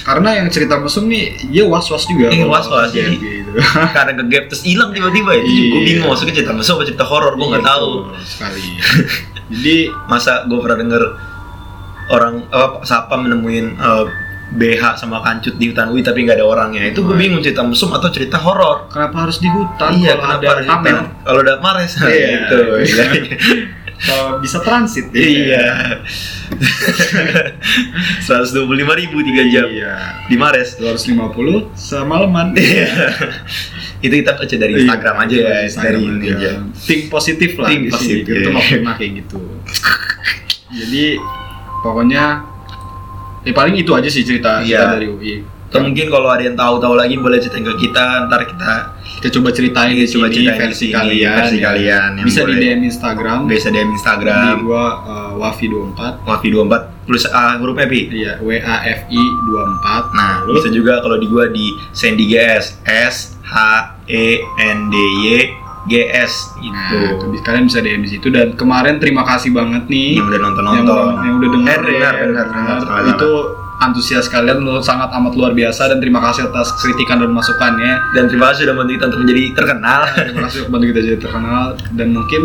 karena 0.04 0.30
yang 0.36 0.48
cerita 0.48 0.76
mesum 0.78 1.04
nih 1.06 1.24
dia 1.48 1.64
was 1.64 1.88
was 1.88 2.04
juga 2.04 2.28
Iya, 2.28 2.44
kalau 2.44 2.52
was-was, 2.54 2.90
dia 2.92 3.08
jadi- 3.08 3.20
gitu 3.20 3.50
karena 3.96 4.12
ke 4.14 4.24
gap 4.28 4.44
terus 4.48 4.62
hilang 4.62 4.92
tiba-tiba 4.92 5.32
itu 5.34 5.48
Iya. 5.48 5.64
gue 5.68 5.82
bingung 5.84 6.08
maksudnya 6.08 6.34
cerita 6.36 6.52
mesum 6.52 6.76
apa 6.76 6.84
cerita 6.86 7.04
horor 7.04 7.34
gue 7.34 7.48
nggak 7.48 7.64
Iya, 7.64 7.72
tahu 7.72 7.90
sekali 8.22 8.64
jadi 9.56 9.78
masa 10.06 10.44
gue 10.44 10.60
pernah 10.60 10.78
denger 10.78 11.04
orang 12.10 12.34
apa 12.50 12.78
siapa 12.84 13.14
menemuin 13.16 13.68
eh, 13.74 14.06
BH 14.50 14.96
sama 14.96 15.20
kancut 15.20 15.56
di 15.56 15.70
hutan 15.70 15.92
UI 15.92 16.00
tapi 16.00 16.24
nggak 16.24 16.38
ada 16.38 16.48
orangnya. 16.48 16.88
Itu 16.88 17.04
gue 17.04 17.14
bingung 17.14 17.40
cerita 17.40 17.62
mesum 17.62 17.92
atau 17.92 18.08
cerita 18.08 18.40
horor. 18.40 18.88
Kenapa 18.88 19.28
harus 19.28 19.38
di 19.38 19.48
hutan? 19.48 19.92
Iya 19.92 20.16
kalau 20.16 20.40
ada 20.40 20.48
hutan? 20.58 20.96
kalau 21.22 21.40
ada 21.42 21.54
Mares 21.60 21.92
Iya. 21.98 22.08
gitu. 22.34 22.58
Iya. 22.80 23.06
Kalau 23.98 24.38
bisa 24.38 24.62
transit 24.62 25.10
ya. 25.10 25.26
iya. 25.26 25.66
125 28.22 28.70
ribu 28.94 29.18
tiga 29.24 29.44
jam. 29.50 29.66
Iya 29.66 30.22
di 30.28 30.38
Mares. 30.38 30.78
250 30.78 31.74
semalaman. 31.74 32.54
Iya. 32.54 32.88
itu 33.98 34.14
kita 34.16 34.38
baca 34.38 34.56
dari 34.56 34.74
Instagram 34.78 35.16
aja 35.18 35.34
ya 35.34 35.42
Iya, 35.42 35.58
Instagram 35.66 35.98
dari 35.98 36.14
ini 36.14 36.28
aja. 36.30 36.50
think 36.78 37.10
positif 37.10 37.58
lah 37.58 37.66
Think 37.66 37.90
positif. 37.90 38.30
itu 38.30 38.50
maksudnya 38.54 38.94
kayak 38.94 39.12
gitu. 39.26 39.40
Jadi 40.70 41.06
pokoknya 41.82 42.24
ya 43.48 43.54
paling 43.54 43.76
itu 43.76 43.92
aja 43.96 44.10
sih 44.12 44.22
cerita, 44.22 44.60
cerita 44.60 44.68
Iya. 44.68 44.92
dari 44.92 45.08
UI 45.08 45.36
atau 45.68 45.84
mungkin 45.84 46.08
kalau 46.08 46.32
ada 46.32 46.48
yang 46.48 46.56
tahu-tahu 46.56 46.96
lagi 46.96 47.20
boleh 47.20 47.44
cerita 47.44 47.60
ke 47.60 47.74
kita 47.78 48.24
ntar 48.28 48.48
kita 48.48 48.72
kita 49.20 49.28
coba 49.36 49.50
ceritain 49.52 49.92
di 49.92 50.08
coba 50.08 50.32
ceritain 50.32 50.56
di 50.56 50.64
versi 50.64 50.86
sini, 50.88 50.96
kalian 50.96 51.36
versi 51.36 51.58
ya. 51.58 51.64
kalian 51.68 52.10
yang 52.16 52.26
bisa 52.26 52.40
di 52.40 52.46
boleh. 52.48 52.60
DM 52.64 52.80
Instagram. 52.88 53.40
Bisa 53.50 53.68
DM 53.68 53.88
di 53.90 53.96
Instagram. 53.96 54.54
Gua 54.64 54.86
uh, 55.04 55.32
wafi24 55.36 56.00
Wafi 56.24 56.48
24 56.54 57.04
tulis 57.04 57.24
A 57.28 57.60
hurufnya 57.60 57.84
Pi? 57.84 58.00
Iya 58.08 58.40
W 58.40 58.50
A 58.62 58.76
F 58.86 59.02
I 59.10 59.20
24 59.20 60.16
Nah, 60.16 60.34
Lalu, 60.46 60.54
bisa 60.56 60.70
juga 60.72 60.94
kalau 61.04 61.18
di 61.20 61.28
gua 61.28 61.46
di 61.50 61.66
Sandy 61.92 62.26
GS 62.28 62.80
S 62.88 63.16
H 63.44 63.56
E 64.08 64.40
N 64.62 64.88
D 64.88 64.96
Y 64.96 65.28
G 65.88 66.08
S 66.08 66.54
Nah, 66.60 66.92
tuh, 66.92 67.32
kalian 67.42 67.66
bisa 67.66 67.80
DM 67.80 68.04
di 68.04 68.12
situ. 68.12 68.28
Dan 68.28 68.54
kemarin 68.54 69.00
terima 69.00 69.24
kasih 69.24 69.50
banget 69.50 69.88
nih. 69.88 70.20
Yang 70.20 70.28
udah 70.28 70.36
yang 70.36 70.46
nonton-nonton. 70.46 70.86
udah, 70.86 71.24
yang 71.24 71.36
udah 71.40 71.50
denger 71.56 71.80
Eh, 71.80 71.86
benar, 71.88 72.14
ya, 72.14 72.22
benar, 72.28 72.46
benar, 72.48 72.78
salah, 72.84 73.12
itu 73.16 73.32
antusias 73.78 74.26
kalian 74.28 74.58
sangat 74.82 75.10
amat 75.10 75.34
luar 75.34 75.52
biasa. 75.52 75.88
Dan 75.88 75.98
terima 75.98 76.20
kasih 76.20 76.48
atas 76.48 76.76
kritikan 76.78 77.18
dan 77.18 77.32
masukannya. 77.32 77.94
Dan 78.12 78.28
terima 78.28 78.52
kasih 78.52 78.68
sudah 78.68 78.74
membantu 78.76 78.94
kita 79.00 79.06
untuk 79.08 79.20
menjadi 79.24 79.44
terkenal. 79.56 80.00
terima 80.28 80.42
kasih 80.46 80.58
bantu 80.68 80.86
kita 80.88 81.02
jadi 81.02 81.18
terkenal. 81.18 81.64
Dan 81.96 82.08
mungkin 82.12 82.42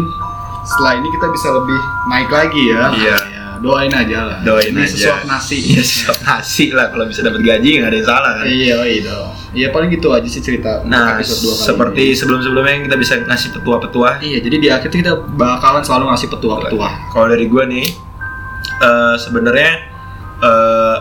setelah 0.62 0.92
ini 0.94 1.08
kita 1.10 1.26
bisa 1.28 1.48
lebih 1.50 1.78
naik 2.06 2.30
lagi 2.30 2.62
ya. 2.70 2.82
Iya. 2.94 3.16
Ya, 3.26 3.46
doain 3.58 3.90
aja 3.90 4.18
lah. 4.22 4.38
Doain 4.46 4.70
Ini 4.70 4.86
aja. 4.86 4.92
sesuap 4.94 5.20
nasi. 5.26 5.58
Iya, 5.58 5.82
suap 5.82 6.18
nasi 6.22 6.64
lah. 6.70 6.86
Kalau 6.88 7.04
bisa 7.10 7.20
dapat 7.20 7.42
gaji 7.42 7.68
nggak 7.82 7.90
ada 7.90 7.96
yang 7.98 8.06
salah 8.06 8.32
kan. 8.38 8.44
iya 8.46 8.76
iya 8.86 9.02
dong 9.02 9.41
iya 9.52 9.68
paling 9.68 9.88
gitu 9.88 10.10
aja 10.10 10.24
sih 10.24 10.40
cerita 10.40 10.80
Nah, 10.84 11.20
episode 11.20 11.44
2 11.44 11.52
kali 11.52 11.66
seperti 11.68 12.02
ini. 12.08 12.16
sebelum-sebelumnya 12.16 12.74
kita 12.86 12.96
bisa 12.96 13.12
ngasih 13.22 13.48
petua-petua. 13.52 14.08
iya 14.20 14.38
jadi 14.40 14.56
di 14.56 14.68
akhir 14.68 14.88
kita 14.88 15.12
bakalan 15.36 15.80
selalu 15.80 16.08
ngasih 16.10 16.28
petua-petua 16.28 16.88
Kalau 17.10 17.26
dari 17.28 17.44
gua 17.46 17.64
nih, 17.64 17.84
eh, 18.80 19.14
sebenarnya 19.16 19.70
eh, 20.40 20.96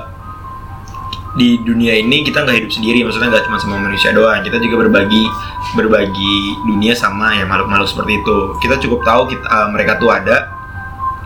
di 1.32 1.64
dunia 1.64 1.96
ini 1.96 2.28
kita 2.28 2.44
nggak 2.44 2.58
hidup 2.60 2.72
sendiri, 2.72 3.08
maksudnya 3.08 3.32
nggak 3.32 3.48
cuma 3.48 3.56
sama 3.56 3.80
manusia 3.80 4.12
doang. 4.12 4.44
Kita 4.44 4.60
juga 4.60 4.84
berbagi 4.84 5.24
berbagi 5.72 6.36
dunia 6.68 6.92
sama 6.92 7.32
ya 7.40 7.48
makhluk-makhluk 7.48 7.88
seperti 7.88 8.20
itu. 8.20 8.38
Kita 8.60 8.76
cukup 8.84 9.00
tahu 9.08 9.22
kita 9.32 9.46
eh, 9.48 9.68
mereka 9.72 9.96
tuh 9.96 10.12
ada, 10.12 10.61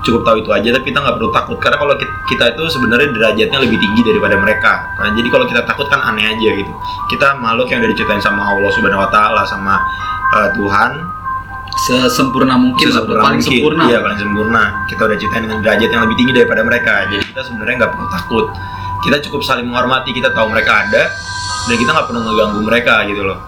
cukup 0.05 0.21
tahu 0.21 0.35
itu 0.45 0.49
aja. 0.53 0.69
Tapi 0.77 0.85
kita 0.93 0.99
nggak 1.01 1.15
perlu 1.17 1.29
takut 1.33 1.57
karena 1.57 1.77
kalau 1.81 1.93
kita, 2.29 2.43
itu 2.53 2.63
sebenarnya 2.69 3.09
derajatnya 3.09 3.59
lebih 3.59 3.77
tinggi 3.81 4.01
daripada 4.05 4.35
mereka. 4.37 4.85
Nah, 5.01 5.11
jadi 5.17 5.27
kalau 5.33 5.45
kita 5.49 5.61
takut 5.65 5.89
kan 5.89 5.99
aneh 6.05 6.29
aja 6.29 6.49
gitu. 6.53 6.71
Kita 7.09 7.35
makhluk 7.41 7.73
yang 7.73 7.81
udah 7.81 7.91
diciptain 7.91 8.21
sama 8.21 8.45
Allah 8.53 8.69
Subhanahu 8.71 9.01
Wa 9.01 9.09
Taala 9.09 9.41
sama 9.43 9.81
eh, 10.37 10.49
Tuhan 10.53 10.91
sesempurna 11.75 12.55
mungkin 12.55 12.87
sesempurna 12.87 13.21
paling 13.25 13.41
mungkin. 13.43 13.59
sempurna 13.59 13.83
Iya, 13.89 13.99
paling 13.99 14.19
sempurna. 14.21 14.63
Kita 14.87 15.01
udah 15.09 15.17
ciptain 15.19 15.41
dengan 15.43 15.59
derajat 15.59 15.89
yang 15.91 16.01
lebih 16.07 16.15
tinggi 16.21 16.33
daripada 16.37 16.61
mereka. 16.63 16.93
Jadi 17.11 17.23
kita 17.33 17.41
sebenarnya 17.43 17.75
nggak 17.83 17.91
perlu 17.91 18.07
takut. 18.13 18.45
Kita 19.03 19.15
cukup 19.27 19.41
saling 19.43 19.65
menghormati. 19.67 20.09
Kita 20.15 20.31
tahu 20.31 20.47
mereka 20.53 20.87
ada 20.87 21.03
dan 21.65 21.75
kita 21.75 21.89
nggak 21.91 22.07
perlu 22.07 22.19
ngeganggu 22.23 22.59
mereka 22.63 22.95
gitu 23.09 23.21
loh. 23.25 23.39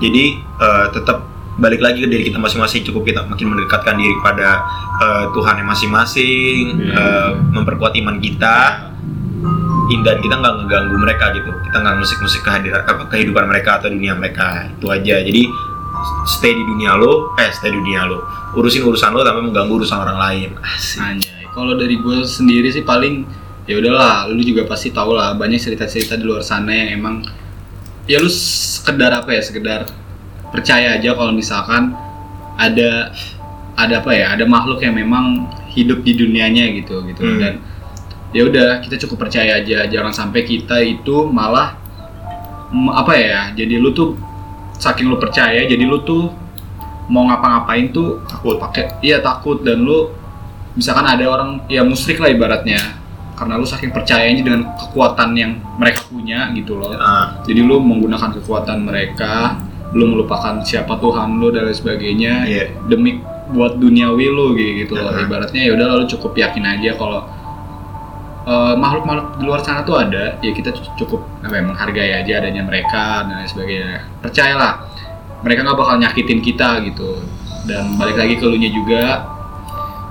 Jadi 0.00 0.24
eh, 0.40 0.86
tetap 0.96 1.30
balik 1.60 1.84
lagi 1.84 2.00
ke 2.00 2.08
diri 2.08 2.22
kita 2.26 2.40
masing-masing. 2.40 2.82
Cukup 2.82 3.04
kita 3.04 3.28
makin 3.28 3.52
mendekatkan 3.52 3.94
diri 3.94 4.16
pada 4.24 4.64
eh, 5.00 5.24
Tuhan 5.32 5.54
yang 5.60 5.68
masing-masing, 5.68 6.64
Hmm. 6.76 6.92
eh, 6.92 7.30
memperkuat 7.54 7.92
iman 8.00 8.16
kita. 8.18 8.88
Dan 9.90 10.22
kita 10.22 10.38
nggak 10.38 10.54
ngeganggu 10.64 10.96
mereka 11.02 11.34
gitu. 11.34 11.50
Kita 11.66 11.76
nggak 11.82 11.98
musik-musik 11.98 12.40
kehadiran 12.46 12.86
apa 12.86 13.10
kehidupan 13.10 13.44
mereka 13.44 13.82
atau 13.82 13.90
dunia 13.90 14.14
mereka. 14.14 14.70
Itu 14.70 14.86
aja. 14.86 15.18
Jadi 15.18 15.50
stay 16.30 16.54
di 16.54 16.62
dunia 16.62 16.94
lo, 16.94 17.34
eh 17.36 17.50
stay 17.50 17.74
di 17.74 17.76
dunia 17.76 18.06
lo. 18.06 18.22
Urusin 18.54 18.86
urusan 18.86 19.10
lo 19.10 19.26
tanpa 19.26 19.42
mengganggu 19.42 19.82
urusan 19.82 19.98
orang 19.98 20.18
lain. 20.18 20.48
Asik. 20.62 21.02
Anjay, 21.02 21.42
kalau 21.50 21.74
dari 21.74 21.98
gue 21.98 22.22
sendiri 22.22 22.70
sih 22.70 22.86
paling 22.86 23.26
ya 23.66 23.82
udahlah, 23.82 24.30
lu 24.30 24.38
juga 24.40 24.62
pasti 24.64 24.94
tahu 24.94 25.10
lah 25.10 25.34
banyak 25.34 25.58
cerita-cerita 25.58 26.14
di 26.14 26.22
luar 26.22 26.46
sana 26.46 26.70
yang 26.70 27.02
emang 27.02 27.26
ya 28.06 28.22
lu 28.22 28.30
sekedar 28.30 29.10
apa 29.10 29.34
ya, 29.34 29.42
sekedar 29.42 29.90
percaya 30.50 30.98
aja 30.98 31.14
kalau 31.14 31.32
misalkan 31.32 31.94
ada 32.58 33.14
ada 33.78 33.94
apa 34.04 34.12
ya, 34.12 34.36
ada 34.36 34.44
makhluk 34.44 34.84
yang 34.84 34.92
memang 34.92 35.48
hidup 35.72 36.04
di 36.04 36.12
dunianya 36.18 36.68
gitu 36.76 37.00
gitu. 37.08 37.22
Hmm. 37.24 37.38
dan 37.40 37.52
ya 38.34 38.44
udah 38.46 38.68
kita 38.84 39.00
cukup 39.06 39.26
percaya 39.26 39.62
aja. 39.62 39.86
Jangan 39.88 40.12
sampai 40.12 40.44
kita 40.44 40.82
itu 40.84 41.26
malah 41.30 41.78
apa 42.70 43.12
ya 43.18 43.50
jadi 43.50 43.82
lu 43.82 43.90
tuh 43.90 44.14
saking 44.78 45.10
lu 45.10 45.18
percaya 45.18 45.66
jadi 45.66 45.82
lu 45.82 46.06
tuh 46.06 46.30
mau 47.10 47.26
ngapa-ngapain 47.26 47.90
tuh 47.90 48.22
Takut. 48.28 48.60
pakai 48.60 49.00
iya 49.02 49.22
takut. 49.22 49.62
Dan 49.64 49.82
lu 49.82 50.12
misalkan 50.78 51.06
ada 51.06 51.24
orang 51.26 51.64
ya 51.66 51.82
musyrik 51.82 52.22
lah 52.22 52.30
ibaratnya 52.30 52.78
karena 53.34 53.56
lu 53.56 53.64
saking 53.64 53.88
percayanya 53.88 54.44
dengan 54.44 54.62
kekuatan 54.76 55.32
yang 55.32 55.56
mereka 55.80 56.04
punya 56.12 56.52
gitu 56.52 56.76
loh. 56.76 56.92
Ah, 57.00 57.40
jadi 57.48 57.64
lu 57.64 57.80
menggunakan 57.80 58.36
kekuatan 58.36 58.84
mereka 58.84 59.56
lu 59.90 60.06
melupakan 60.06 60.62
siapa 60.62 60.94
Tuhan 60.96 61.36
lu 61.36 61.50
dan 61.50 61.66
lain 61.66 61.74
sebagainya 61.74 62.34
Iya. 62.44 62.64
demi 62.86 63.18
buat 63.50 63.74
duniawi 63.76 64.26
lu 64.26 64.54
gitu 64.54 64.94
loh 64.94 65.10
Heeh. 65.10 65.26
ibaratnya 65.26 65.60
ya 65.60 65.70
udah 65.74 65.86
lu 65.96 66.04
cukup 66.06 66.32
yakin 66.34 66.62
aja 66.62 66.94
kalau 66.94 67.26
eh, 68.42 68.74
makhluk-makhluk 68.74 69.26
di 69.36 69.44
luar 69.44 69.60
sana 69.60 69.82
tuh 69.82 69.98
ada 69.98 70.38
ya 70.38 70.50
kita 70.50 70.70
cu- 70.70 70.94
cukup 70.96 71.20
apa 71.42 71.54
ya, 71.54 71.62
menghargai 71.62 72.12
aja 72.16 72.32
adanya 72.38 72.62
mereka 72.62 73.26
dan 73.26 73.34
lain 73.36 73.50
sebagainya 73.50 74.06
percayalah 74.18 74.72
mereka 75.42 75.64
nggak 75.64 75.78
bakal 75.78 75.96
nyakitin 75.96 76.38
kita 76.38 76.78
gitu 76.84 77.20
dan 77.66 77.96
balik 77.96 78.16
lagi 78.16 78.34
ke 78.36 78.44
lu 78.44 78.56
nya 78.56 78.70
juga 78.70 79.04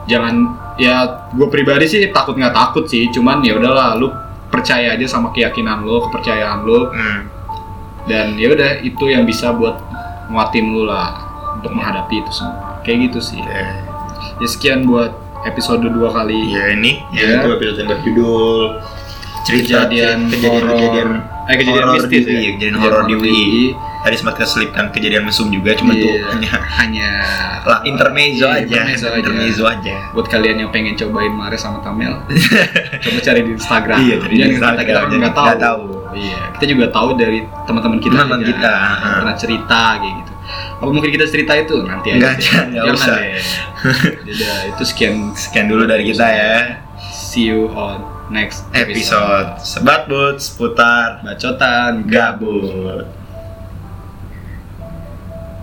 jangan 0.06 0.36
ya 0.76 0.96
gue 1.32 1.48
pribadi 1.48 1.86
sih 1.86 2.02
takut 2.10 2.34
nggak 2.34 2.52
takut 2.52 2.86
sih 2.86 3.08
cuman 3.10 3.40
ya 3.42 3.56
udahlah 3.56 3.96
lu 3.96 4.10
percaya 4.50 4.94
aja 4.94 5.06
sama 5.06 5.30
keyakinan 5.30 5.82
lu 5.82 6.02
kepercayaan 6.10 6.66
lu 6.66 6.90
hmm. 6.90 7.22
Dan 8.10 8.34
ya 8.36 8.50
udah 8.50 8.82
itu 8.82 9.06
yang 9.06 9.24
bisa 9.24 9.54
buat 9.54 9.78
nguatin 10.28 10.66
lu 10.68 10.84
lah 10.84 11.14
untuk 11.54 11.72
menghadapi 11.72 12.20
itu 12.20 12.32
semua. 12.34 12.82
Kayak 12.82 13.10
gitu 13.10 13.20
sih. 13.24 13.40
Oke. 13.40 13.62
ya 14.40 14.48
sekian 14.48 14.84
buat 14.84 15.12
episode 15.44 15.84
dua 15.86 16.10
kali. 16.12 16.36
Iya 16.50 16.74
ini, 16.74 16.92
Iya. 17.12 17.24
ya. 17.24 17.36
itu 17.40 17.48
episode 17.54 17.78
yang 17.78 17.90
berjudul 17.90 18.60
cerita 19.42 19.64
kejadian 19.88 20.18
kejadian 20.28 20.52
horor- 20.60 20.76
kejadian 20.76 21.10
eh 21.46 21.56
kejadian 21.56 21.86
horor 21.86 21.96
mistis 21.96 22.24
di 22.24 22.34
ya. 22.34 22.50
Kejadian 22.52 22.76
horor 22.78 23.02
di 23.04 23.14
UI. 23.16 23.56
Tadi 24.00 24.16
sempat 24.16 24.36
keselipkan 24.36 24.90
kejadian 24.90 25.24
mesum 25.24 25.48
juga, 25.48 25.76
cuma 25.76 25.92
Iya. 25.92 26.02
tuh 26.02 26.12
hanya 26.32 26.50
hanya 26.78 27.10
lah 27.62 27.80
intermezzo 27.84 28.48
Iya, 28.48 28.64
aja, 28.64 28.64
intermezzo 28.80 29.06
aja. 29.06 29.18
intermezzo 29.18 29.64
aja. 29.66 29.96
buat 30.10 30.26
kalian 30.26 30.56
yang 30.58 30.70
pengen 30.70 30.96
cobain 30.96 31.30
Mares 31.30 31.60
sama 31.60 31.80
Tamel 31.80 32.16
coba 33.04 33.20
cari 33.20 33.40
di 33.42 33.52
Instagram 33.52 33.98
Iya, 34.00 34.16
cari 34.18 34.34
di 34.34 34.42
Instagram, 34.50 34.80
kita, 34.80 35.00
kita 35.04 35.18
nggak 35.20 35.36
tahu. 35.36 35.60
tahu. 35.60 35.84
iya 36.12 36.40
kita 36.56 36.66
juga 36.66 36.86
tahu 36.90 37.10
dari 37.14 37.40
teman-teman 37.64 38.00
kita 38.00 38.18
aja, 38.18 38.36
kita, 38.40 38.72
yang 38.72 39.04
ah. 39.04 39.18
pernah 39.20 39.36
cerita 39.36 39.82
kayak 40.00 40.14
gitu 40.18 40.34
apa 40.80 40.90
mungkin 40.90 41.12
kita 41.12 41.26
cerita 41.28 41.54
itu 41.54 41.76
nanti 41.84 42.08
aja 42.10 42.18
Nggak, 42.18 42.36
jangan, 42.40 42.66
nggak 42.72 42.86
usah. 42.90 43.16
Yaudah, 44.24 44.58
itu 44.72 44.84
sekian 44.84 45.14
Sekian 45.36 45.66
dulu 45.68 45.84
dari 45.84 46.04
kita 46.08 46.26
ya. 46.26 46.56
see 47.12 47.46
you 47.46 47.68
on 47.70 48.00
next 48.30 48.64
Episode 48.72 49.60
sebat 49.60 50.08
but 50.08 50.40
seputar 50.40 51.20
bacotan 51.22 52.08
gabut. 52.08 53.19